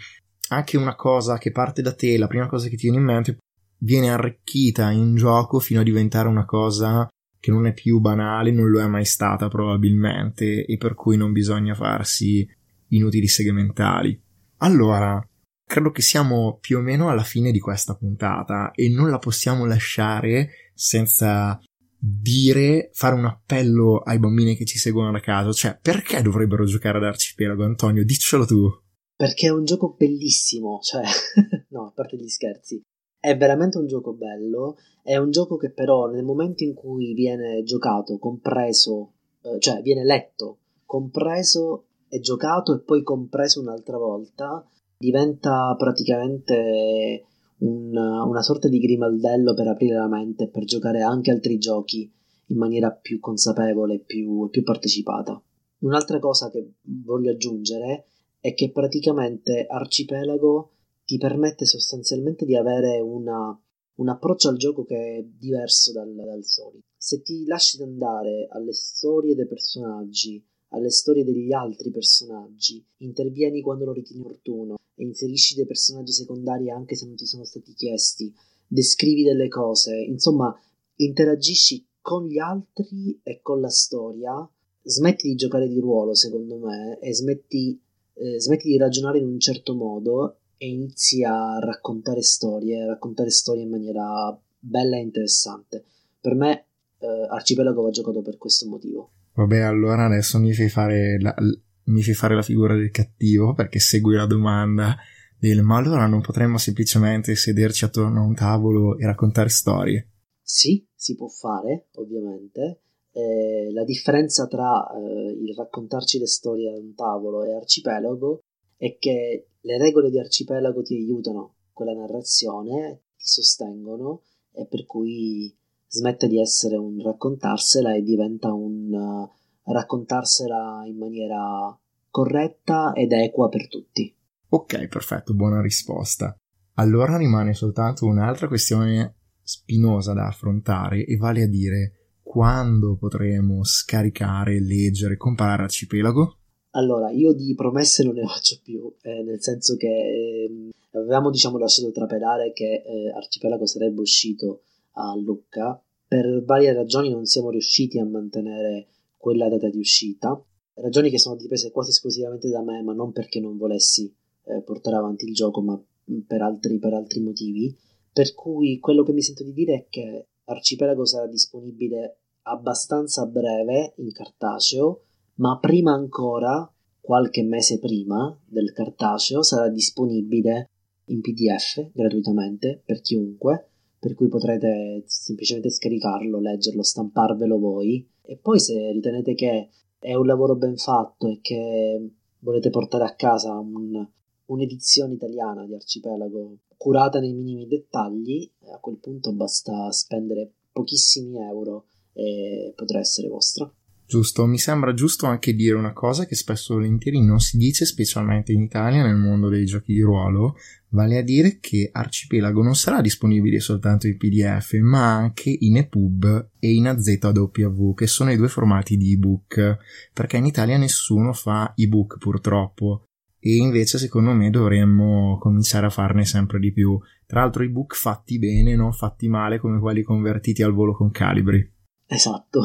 anche 0.49 0.77
una 0.77 0.95
cosa 0.95 1.39
che 1.39 1.51
parte 1.51 1.83
da 1.83 1.93
te, 1.93 2.17
la 2.17 2.29
prima 2.29 2.47
cosa 2.47 2.69
che 2.69 2.77
ti 2.77 2.83
viene 2.89 2.99
in 2.99 3.05
mente, 3.05 3.39
viene 3.79 4.11
arricchita 4.11 4.91
in 4.91 5.17
gioco 5.17 5.59
fino 5.59 5.81
a 5.81 5.85
diventare 5.85 6.29
una 6.29 6.45
cosa 6.45 7.09
che 7.41 7.51
non 7.51 7.67
è 7.67 7.73
più 7.73 7.99
banale, 7.99 8.53
non 8.53 8.71
lo 8.71 8.81
è 8.81 8.87
mai 8.87 9.05
stata 9.05 9.49
probabilmente, 9.49 10.65
e 10.65 10.77
per 10.77 10.95
cui 10.95 11.17
non 11.17 11.33
bisogna 11.33 11.75
farsi 11.75 12.49
inutili 12.89 13.27
segmentali. 13.27 14.19
Allora, 14.59 15.23
credo 15.67 15.91
che 15.91 16.01
siamo 16.01 16.59
più 16.61 16.79
o 16.79 16.81
meno 16.81 17.11
alla 17.11 17.23
fine 17.23 17.51
di 17.51 17.59
questa 17.59 17.97
puntata 17.97 18.71
e 18.71 18.89
non 18.89 19.11
la 19.11 19.19
possiamo 19.19 19.67
lasciare 19.67 20.71
senza 20.75 21.61
dire, 22.07 22.91
fare 22.93 23.15
un 23.15 23.25
appello 23.25 23.99
ai 23.99 24.19
bambini 24.19 24.57
che 24.57 24.67
ci 24.67 24.79
seguono 24.79 25.11
da 25.11 25.21
casa, 25.21 25.53
cioè 25.53 25.79
perché 25.81 26.21
dovrebbero 26.21 26.65
giocare 26.65 26.99
ad 26.99 27.05
Arcipelago, 27.05 27.65
Antonio? 27.65 28.05
Diccelo 28.05 28.45
tu. 28.45 28.69
Perché 29.17 29.47
è 29.47 29.51
un 29.51 29.65
gioco 29.65 29.95
bellissimo, 29.97 30.81
cioè, 30.83 31.03
no, 31.71 31.87
a 31.87 31.93
parte 31.93 32.17
gli 32.17 32.29
scherzi, 32.29 32.83
è 33.19 33.37
veramente 33.37 33.79
un 33.79 33.87
gioco 33.87 34.13
bello, 34.13 34.77
è 35.03 35.17
un 35.17 35.31
gioco 35.31 35.57
che 35.57 35.71
però 35.71 36.07
nel 36.07 36.25
momento 36.25 36.63
in 36.63 36.75
cui 36.75 37.15
viene 37.15 37.63
giocato, 37.63 38.19
compreso, 38.19 39.15
eh, 39.41 39.59
cioè 39.61 39.81
viene 39.81 40.05
letto, 40.05 40.59
compreso 40.85 41.87
e 42.09 42.21
giocato 42.21 42.75
e 42.75 42.81
poi 42.81 43.03
compreso 43.03 43.61
un'altra 43.61 43.97
volta, 43.97 44.67
diventa 44.99 45.75
praticamente 45.79 47.25
una, 47.65 48.25
una 48.25 48.43
sorta 48.43 48.69
di 48.69 48.79
grimaldello 48.79 49.55
per 49.55 49.69
aprire 49.69 49.97
la 49.97 50.09
mente 50.09 50.45
e 50.45 50.49
per 50.49 50.65
giocare 50.65 51.01
anche 51.01 51.31
altri 51.31 51.59
giochi 51.59 52.11
in 52.49 52.59
maniera 52.59 52.91
più 52.91 53.21
consapevole 53.21 53.95
e 53.95 54.01
più, 54.01 54.49
più 54.51 54.63
partecipata. 54.63 55.43
Un'altra 55.79 56.19
cosa 56.19 56.51
che 56.51 56.75
voglio 56.83 57.31
aggiungere 57.31 58.07
è 58.39 58.53
che 58.55 58.71
praticamente 58.71 59.67
Arcipelago 59.67 60.73
ti 61.05 61.17
permette 61.17 61.65
sostanzialmente 61.65 62.45
di 62.45 62.57
avere 62.57 63.01
una, 63.01 63.59
un 63.97 64.09
approccio 64.09 64.51
al 64.51 64.57
gioco 64.57 64.85
che 64.85 65.17
è 65.17 65.23
diverso 65.23 65.93
dal, 65.93 66.15
dal 66.15 66.45
solito. 66.45 66.85
Se 66.97 67.23
ti 67.23 67.45
lasci 67.47 67.83
andare 67.83 68.47
alle 68.51 68.73
storie 68.73 69.35
dei 69.35 69.47
personaggi, 69.47 70.43
alle 70.69 70.91
storie 70.91 71.25
degli 71.25 71.53
altri 71.53 71.91
personaggi, 71.91 72.85
intervieni 72.99 73.61
quando 73.61 73.85
lo 73.87 73.93
ritieni 73.93 74.23
opportuno 74.23 74.77
e 74.95 75.05
inserisci 75.05 75.55
dei 75.55 75.67
personaggi 75.67 76.13
secondari 76.13 76.71
anche 76.71 76.95
se 76.95 77.07
non 77.07 77.17
ti 77.17 77.27
sono 77.27 77.45
stati 77.45 77.73
chiesti, 77.75 78.33
descrivi 78.67 79.23
delle 79.23 79.49
cose, 79.49 79.97
insomma, 79.97 80.55
interagisci 80.97 81.87
con 82.01 82.27
gli 82.27 82.39
altri 82.39 83.19
e 83.23 83.41
con 83.41 83.61
la 83.61 83.71
storia, 83.71 84.49
smetti 84.83 85.29
di 85.29 85.35
giocare 85.35 85.69
di 85.69 85.81
ruolo, 85.81 86.15
secondo 86.15 86.59
me, 86.59 86.99
e 87.01 87.15
smetti, 87.15 87.81
eh, 88.15 88.41
smetti 88.41 88.69
di 88.69 88.77
ragionare 88.77 89.19
in 89.19 89.27
un 89.27 89.41
certo 89.41 89.75
modo 89.75 90.39
e 90.57 90.69
inizi 90.69 91.25
a 91.25 91.59
raccontare 91.59 92.23
storie, 92.23 92.83
a 92.83 92.87
raccontare 92.87 93.31
storie 93.31 93.63
in 93.63 93.71
maniera 93.71 94.39
bella 94.59 94.97
e 94.97 95.01
interessante. 95.01 95.85
Per 96.21 96.35
me 96.35 96.67
eh, 96.99 97.07
Arcipelago 97.31 97.83
va 97.83 97.91
giocato 97.91 98.23
per 98.23 98.39
questo 98.39 98.69
motivo. 98.69 99.11
Vabbè, 99.35 99.61
allora 99.61 100.05
adesso 100.05 100.39
mi 100.39 100.53
fai 100.53 100.69
fare 100.69 101.19
la, 101.21 101.35
mi 101.85 102.03
fai 102.03 102.15
fare 102.15 102.35
la 102.35 102.43
figura 102.43 102.75
del 102.75 102.91
cattivo 102.91 103.53
perché 103.55 103.79
segui 103.79 104.15
la 104.15 104.27
domanda 104.27 104.97
del 105.39 105.63
ma 105.63 105.77
allora 105.77 106.07
non 106.07 106.23
potremmo 106.23 106.57
semplicemente 106.57 107.35
sederci 107.35 107.85
attorno 107.85 108.21
a 108.21 108.25
un 108.25 108.35
tavolo 108.35 108.97
e 108.99 109.05
raccontare 109.05 109.49
storie? 109.51 110.09
Sì, 110.41 110.87
si 110.95 111.15
può 111.17 111.29
fare, 111.29 111.89
ovviamente. 111.95 112.81
Eh, 113.13 113.71
la 113.73 113.85
differenza 113.85 114.47
tra 114.47 114.87
eh, 114.91 115.33
il 115.33 115.55
raccontarci 115.55 116.19
le 116.19 116.27
storie 116.27 116.71
a 116.71 116.79
un 116.79 116.95
tavolo 116.95 117.45
e 117.45 117.55
arcipelago 117.55 118.41
è 118.77 118.97
che 118.99 119.49
le 119.61 119.79
regole 119.79 120.11
di 120.11 120.19
arcipelago 120.19 120.83
ti 120.83 120.97
aiutano 120.97 121.55
con 121.73 121.87
la 121.87 121.95
narrazione, 121.95 123.03
ti 123.17 123.27
sostengono 123.27 124.23
e 124.53 124.67
per 124.67 124.85
cui 124.87 125.55
smette 125.89 126.27
di 126.27 126.41
essere 126.41 126.77
un 126.77 127.01
raccontarsela 127.01 127.95
e 127.95 128.03
diventa 128.03 128.53
un 128.53 128.93
uh, 128.93 129.31
raccontarsela 129.65 130.85
in 130.87 130.97
maniera 130.97 131.79
corretta 132.11 132.93
ed 132.95 133.13
equa 133.13 133.49
per 133.49 133.69
tutti. 133.69 134.15
Ok, 134.49 134.87
perfetto, 134.89 135.35
buona 135.35 135.61
risposta. 135.61 136.37
Allora 136.75 137.17
rimane 137.17 137.55
soltanto 137.55 138.07
un'altra 138.07 138.49
questione 138.49 139.17
spinosa 139.43 140.13
da 140.13 140.27
affrontare 140.27 141.05
e 141.05 141.17
vale 141.17 141.43
a 141.43 141.49
dire 141.49 141.93
quando 142.23 142.97
potremo 142.97 143.63
scaricare, 143.63 144.61
leggere, 144.61 145.17
comprare 145.17 145.63
Arcipelago? 145.63 146.39
Allora, 146.71 147.11
io 147.11 147.33
di 147.33 147.55
promesse 147.55 148.03
non 148.03 148.15
ne 148.15 148.27
faccio 148.27 148.59
più, 148.63 148.93
eh, 149.03 149.23
nel 149.23 149.41
senso 149.41 149.77
che 149.77 149.87
eh, 149.87 150.71
avevamo 150.99 151.31
diciamo 151.31 151.59
lasciato 151.59 151.93
trapelare 151.93 152.53
che 152.53 152.83
eh, 152.85 153.13
Arcipelago 153.15 153.67
sarebbe 153.67 154.01
uscito 154.01 154.63
a 154.95 155.15
Lucca, 155.17 155.81
per 156.07 156.43
varie 156.45 156.73
ragioni 156.73 157.11
non 157.11 157.25
siamo 157.25 157.51
riusciti 157.51 158.01
a 158.01 158.05
mantenere 158.05 158.89
quella 159.25 159.49
data 159.49 159.71
di 159.71 159.79
uscita, 159.79 160.39
ragioni 160.75 161.09
che 161.09 161.19
sono 161.19 161.35
dipese 161.35 161.71
quasi 161.71 161.89
esclusivamente 161.89 162.51
da 162.51 162.61
me, 162.61 162.83
ma 162.83 162.93
non 162.93 163.11
perché 163.11 163.41
non 163.41 163.57
volessi 163.57 164.15
eh, 164.45 164.61
portare 164.61 164.97
avanti 164.97 165.25
il 165.25 165.33
gioco, 165.33 165.63
ma 165.63 165.83
per 166.27 166.43
altri, 166.43 166.79
per 166.79 166.93
altri 166.93 167.21
motivi. 167.21 167.75
Per 168.13 168.35
cui 168.35 168.79
quello 168.81 169.03
che 169.03 169.15
mi 169.15 169.23
sento 169.23 169.43
di 169.43 169.55
dire 169.55 169.75
è 169.75 169.87
che 169.89 170.27
Arcipelago 170.45 171.07
sarà 171.07 171.27
disponibile 171.27 172.19
abbastanza 172.43 173.25
breve 173.25 173.95
in 173.97 174.13
cartaceo, 174.13 175.05
ma 175.37 175.59
prima 175.59 175.95
ancora, 175.95 176.71
qualche 177.01 177.43
mese 177.45 177.79
prima 177.79 178.39
del 178.45 178.73
cartaceo, 178.73 179.43
sarà 179.43 179.71
disponibile 179.71 180.69
in 181.07 181.23
PDF 181.23 181.93
gratuitamente 181.95 182.83
per 182.85 183.01
chiunque 183.01 183.71
per 184.05 184.13
cui 184.13 184.29
potrete 184.29 185.03
semplicemente 185.07 185.71
scaricarlo, 185.71 186.39
leggerlo, 186.39 186.83
stamparvelo 186.83 187.59
voi 187.59 188.07
e 188.27 188.37
poi 188.37 188.59
se 188.59 188.91
ritenete 188.93 189.35
che 189.35 189.69
è 189.99 190.15
un 190.15 190.27
lavoro 190.27 190.57
ben 190.57 190.77
fatto 190.77 191.29
e 191.29 191.41
che 191.41 192.11
volete 192.41 192.71
portare 192.71 193.05
a 193.05 193.15
casa 193.15 193.59
un, 193.59 194.07
un'edizione 194.47 195.15
italiana 195.15 195.67
di 195.67 195.75
Arcipelago 195.75 196.59
curata 196.77 197.19
nei 197.21 197.33
minimi 197.33 197.67
dettagli, 197.67 198.51
a 198.73 198.79
quel 198.79 198.99
punto 198.99 199.33
basta 199.33 199.91
spendere 199.91 200.53
pochissimi 200.73 201.39
euro 201.39 201.87
e 202.13 202.73
potrà 202.77 202.99
essere 202.99 203.29
vostra. 203.29 203.71
Giusto, 204.07 204.45
mi 204.45 204.59
sembra 204.59 204.93
giusto 204.93 205.27
anche 205.27 205.55
dire 205.55 205.77
una 205.77 205.95
cosa 205.95 206.27
che 206.27 206.35
spesso 206.35 206.75
volentieri 206.75 207.25
non 207.25 207.41
si 207.41 207.57
dice, 207.57 207.87
specialmente 207.87 208.53
in 208.53 208.61
Italia 208.61 209.03
nel 209.03 209.17
mondo 209.17 209.49
dei 209.49 209.65
giochi 209.65 209.95
di 209.95 210.03
ruolo, 210.03 210.57
vale 210.91 211.17
a 211.17 211.23
dire 211.23 211.59
che 211.59 211.89
Arcipelago 211.91 212.63
non 212.63 212.77
sarà 212.77 213.01
disponibile 213.01 213.61
soltanto 213.61 214.07
in 214.07 214.19
PDF, 214.19 214.75
ma 214.75 215.15
anche 215.15 215.57
in 215.59 215.79
EPUB 215.79 216.51
e 216.59 216.75
in 216.75 216.87
AZW, 216.87 217.95
che 217.95 218.07
sono 218.07 218.31
i 218.31 218.37
due 218.37 218.49
formati 218.49 218.99
di 218.99 219.15
ebook, 219.15 219.79
perché 220.13 220.37
in 220.37 220.47
Italia 220.47 220.77
nessuno 220.77 221.33
fa 221.33 221.73
ebook 221.75 222.19
purtroppo, 222.19 223.05
e 223.41 223.57
invece 223.57 223.97
secondo 223.99 224.33
me 224.33 224.51
dovremmo 224.51 225.39
cominciare 225.39 225.87
a 225.87 225.91
farne 225.91 226.27
sempre 226.27 226.59
di 226.59 226.73
più. 226.73 226.99
Tra 227.27 227.41
l'altro 227.41 227.63
ebook 227.63 227.95
fatti 227.95 228.39
bene, 228.39 228.77
non 228.77 228.93
fatti 228.93 229.29
male 229.29 229.59
come 229.59 229.81
quelli 229.81 230.03
convertiti 230.03 230.63
al 230.63 230.75
volo 230.75 230.95
con 230.95 231.11
calibri. 231.11 231.73
Esatto 232.07 232.63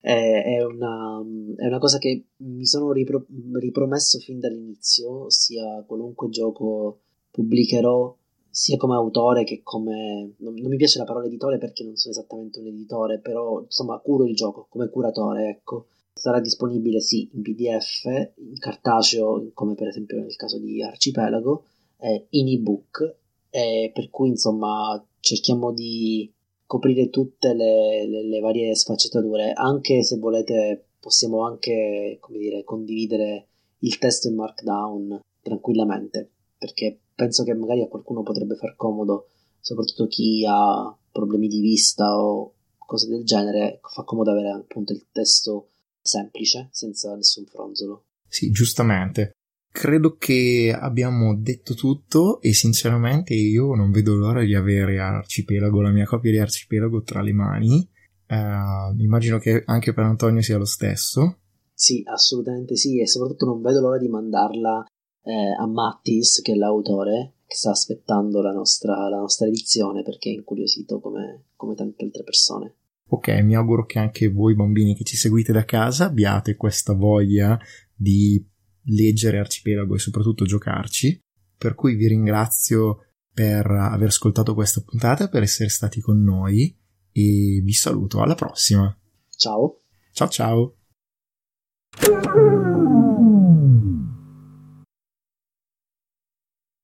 è, 0.00 0.62
una, 0.64 1.22
è 1.56 1.66
una, 1.66 1.78
cosa 1.78 1.98
che 1.98 2.24
mi 2.38 2.64
sono 2.64 2.92
ripro, 2.92 3.26
ripromesso 3.52 4.18
fin 4.18 4.40
dall'inizio, 4.40 5.28
sia 5.28 5.84
qualunque 5.86 6.30
gioco 6.30 7.00
pubblicherò, 7.30 8.16
sia 8.48 8.76
come 8.76 8.94
autore 8.94 9.44
che 9.44 9.60
come... 9.62 10.34
Non, 10.38 10.54
non, 10.54 10.70
mi 10.70 10.76
piace 10.76 10.98
la 10.98 11.04
parola 11.04 11.26
editore 11.26 11.58
perché 11.58 11.84
non 11.84 11.96
sono 11.96 12.14
esattamente 12.14 12.60
un 12.60 12.66
editore, 12.66 13.18
però 13.18 13.60
insomma 13.60 13.98
curo 13.98 14.26
il 14.26 14.34
gioco 14.34 14.66
come 14.68 14.88
curatore, 14.88 15.48
ecco. 15.48 15.86
Sarà 16.12 16.40
disponibile 16.40 17.00
sì 17.00 17.30
in 17.32 17.42
PDF, 17.42 18.04
in 18.36 18.58
cartaceo, 18.58 19.50
come 19.54 19.74
per 19.74 19.88
esempio 19.88 20.18
nel 20.18 20.36
caso 20.36 20.58
di 20.58 20.82
Arcipelago, 20.82 21.64
eh, 21.98 22.26
in 22.30 22.48
ebook, 22.48 23.16
eh, 23.50 23.90
per 23.94 24.10
cui 24.10 24.28
insomma 24.28 25.02
cerchiamo 25.20 25.72
di 25.72 26.30
coprire 26.70 27.10
tutte 27.10 27.52
le, 27.52 28.06
le, 28.06 28.22
le, 28.22 28.38
varie 28.38 28.76
sfaccettature, 28.76 29.54
anche 29.54 30.04
se 30.04 30.18
volete 30.18 30.90
possiamo 31.00 31.44
anche, 31.44 32.18
come 32.20 32.38
dire, 32.38 32.62
condividere 32.62 33.48
il 33.80 33.98
testo 33.98 34.28
in 34.28 34.36
Markdown 34.36 35.20
tranquillamente, 35.42 36.30
perché 36.56 36.96
penso 37.12 37.42
che 37.42 37.54
magari 37.54 37.82
a 37.82 37.88
qualcuno 37.88 38.22
potrebbe 38.22 38.54
far 38.54 38.76
comodo, 38.76 39.30
soprattutto 39.58 40.06
chi 40.06 40.46
ha 40.48 40.96
problemi 41.10 41.48
di 41.48 41.58
vista 41.58 42.16
o 42.16 42.52
cose 42.78 43.08
del 43.08 43.24
genere, 43.24 43.80
fa 43.82 44.04
comodo 44.04 44.30
avere 44.30 44.50
appunto 44.50 44.92
il 44.92 45.06
testo 45.10 45.70
semplice, 46.00 46.68
senza 46.70 47.12
nessun 47.16 47.46
fronzolo. 47.46 48.04
Sì, 48.28 48.52
giustamente. 48.52 49.32
Credo 49.72 50.16
che 50.16 50.76
abbiamo 50.76 51.36
detto 51.36 51.74
tutto 51.74 52.40
e 52.40 52.52
sinceramente 52.52 53.34
io 53.34 53.74
non 53.74 53.92
vedo 53.92 54.16
l'ora 54.16 54.42
di 54.42 54.54
avere 54.54 54.98
Arcipelago, 54.98 55.80
la 55.80 55.90
mia 55.90 56.06
copia 56.06 56.32
di 56.32 56.38
Arcipelago 56.38 57.02
tra 57.02 57.22
le 57.22 57.32
mani. 57.32 57.88
Uh, 58.26 59.00
immagino 59.00 59.38
che 59.38 59.62
anche 59.64 59.92
per 59.92 60.04
Antonio 60.04 60.42
sia 60.42 60.58
lo 60.58 60.64
stesso. 60.64 61.38
Sì, 61.72 62.02
assolutamente 62.04 62.76
sì, 62.76 63.00
e 63.00 63.06
soprattutto 63.06 63.46
non 63.46 63.62
vedo 63.62 63.80
l'ora 63.80 63.98
di 63.98 64.08
mandarla 64.08 64.84
eh, 65.22 65.56
a 65.58 65.66
Mattis, 65.66 66.40
che 66.42 66.52
è 66.52 66.56
l'autore, 66.56 67.34
che 67.46 67.54
sta 67.54 67.70
aspettando 67.70 68.42
la 68.42 68.52
nostra, 68.52 69.08
la 69.08 69.18
nostra 69.18 69.46
edizione 69.46 70.02
perché 70.02 70.30
è 70.30 70.34
incuriosito 70.34 71.00
come, 71.00 71.44
come 71.56 71.74
tante 71.74 72.04
altre 72.04 72.22
persone. 72.22 72.74
Ok, 73.08 73.28
mi 73.42 73.56
auguro 73.56 73.86
che 73.86 73.98
anche 73.98 74.28
voi 74.28 74.54
bambini 74.54 74.94
che 74.94 75.04
ci 75.04 75.16
seguite 75.16 75.52
da 75.52 75.64
casa 75.64 76.04
abbiate 76.04 76.54
questa 76.54 76.92
voglia 76.92 77.58
di 77.92 78.44
leggere 78.84 79.38
Arcipelago 79.38 79.94
e 79.94 79.98
soprattutto 79.98 80.44
giocarci. 80.44 81.20
Per 81.56 81.74
cui 81.74 81.94
vi 81.94 82.08
ringrazio 82.08 83.06
per 83.32 83.66
aver 83.66 84.08
ascoltato 84.08 84.54
questa 84.54 84.82
puntata, 84.82 85.28
per 85.28 85.42
essere 85.42 85.68
stati 85.68 86.00
con 86.00 86.22
noi 86.22 86.76
e 87.12 87.60
vi 87.62 87.72
saluto 87.72 88.20
alla 88.20 88.34
prossima. 88.34 88.96
Ciao. 89.36 89.80
Ciao 90.12 90.28
ciao. 90.28 90.74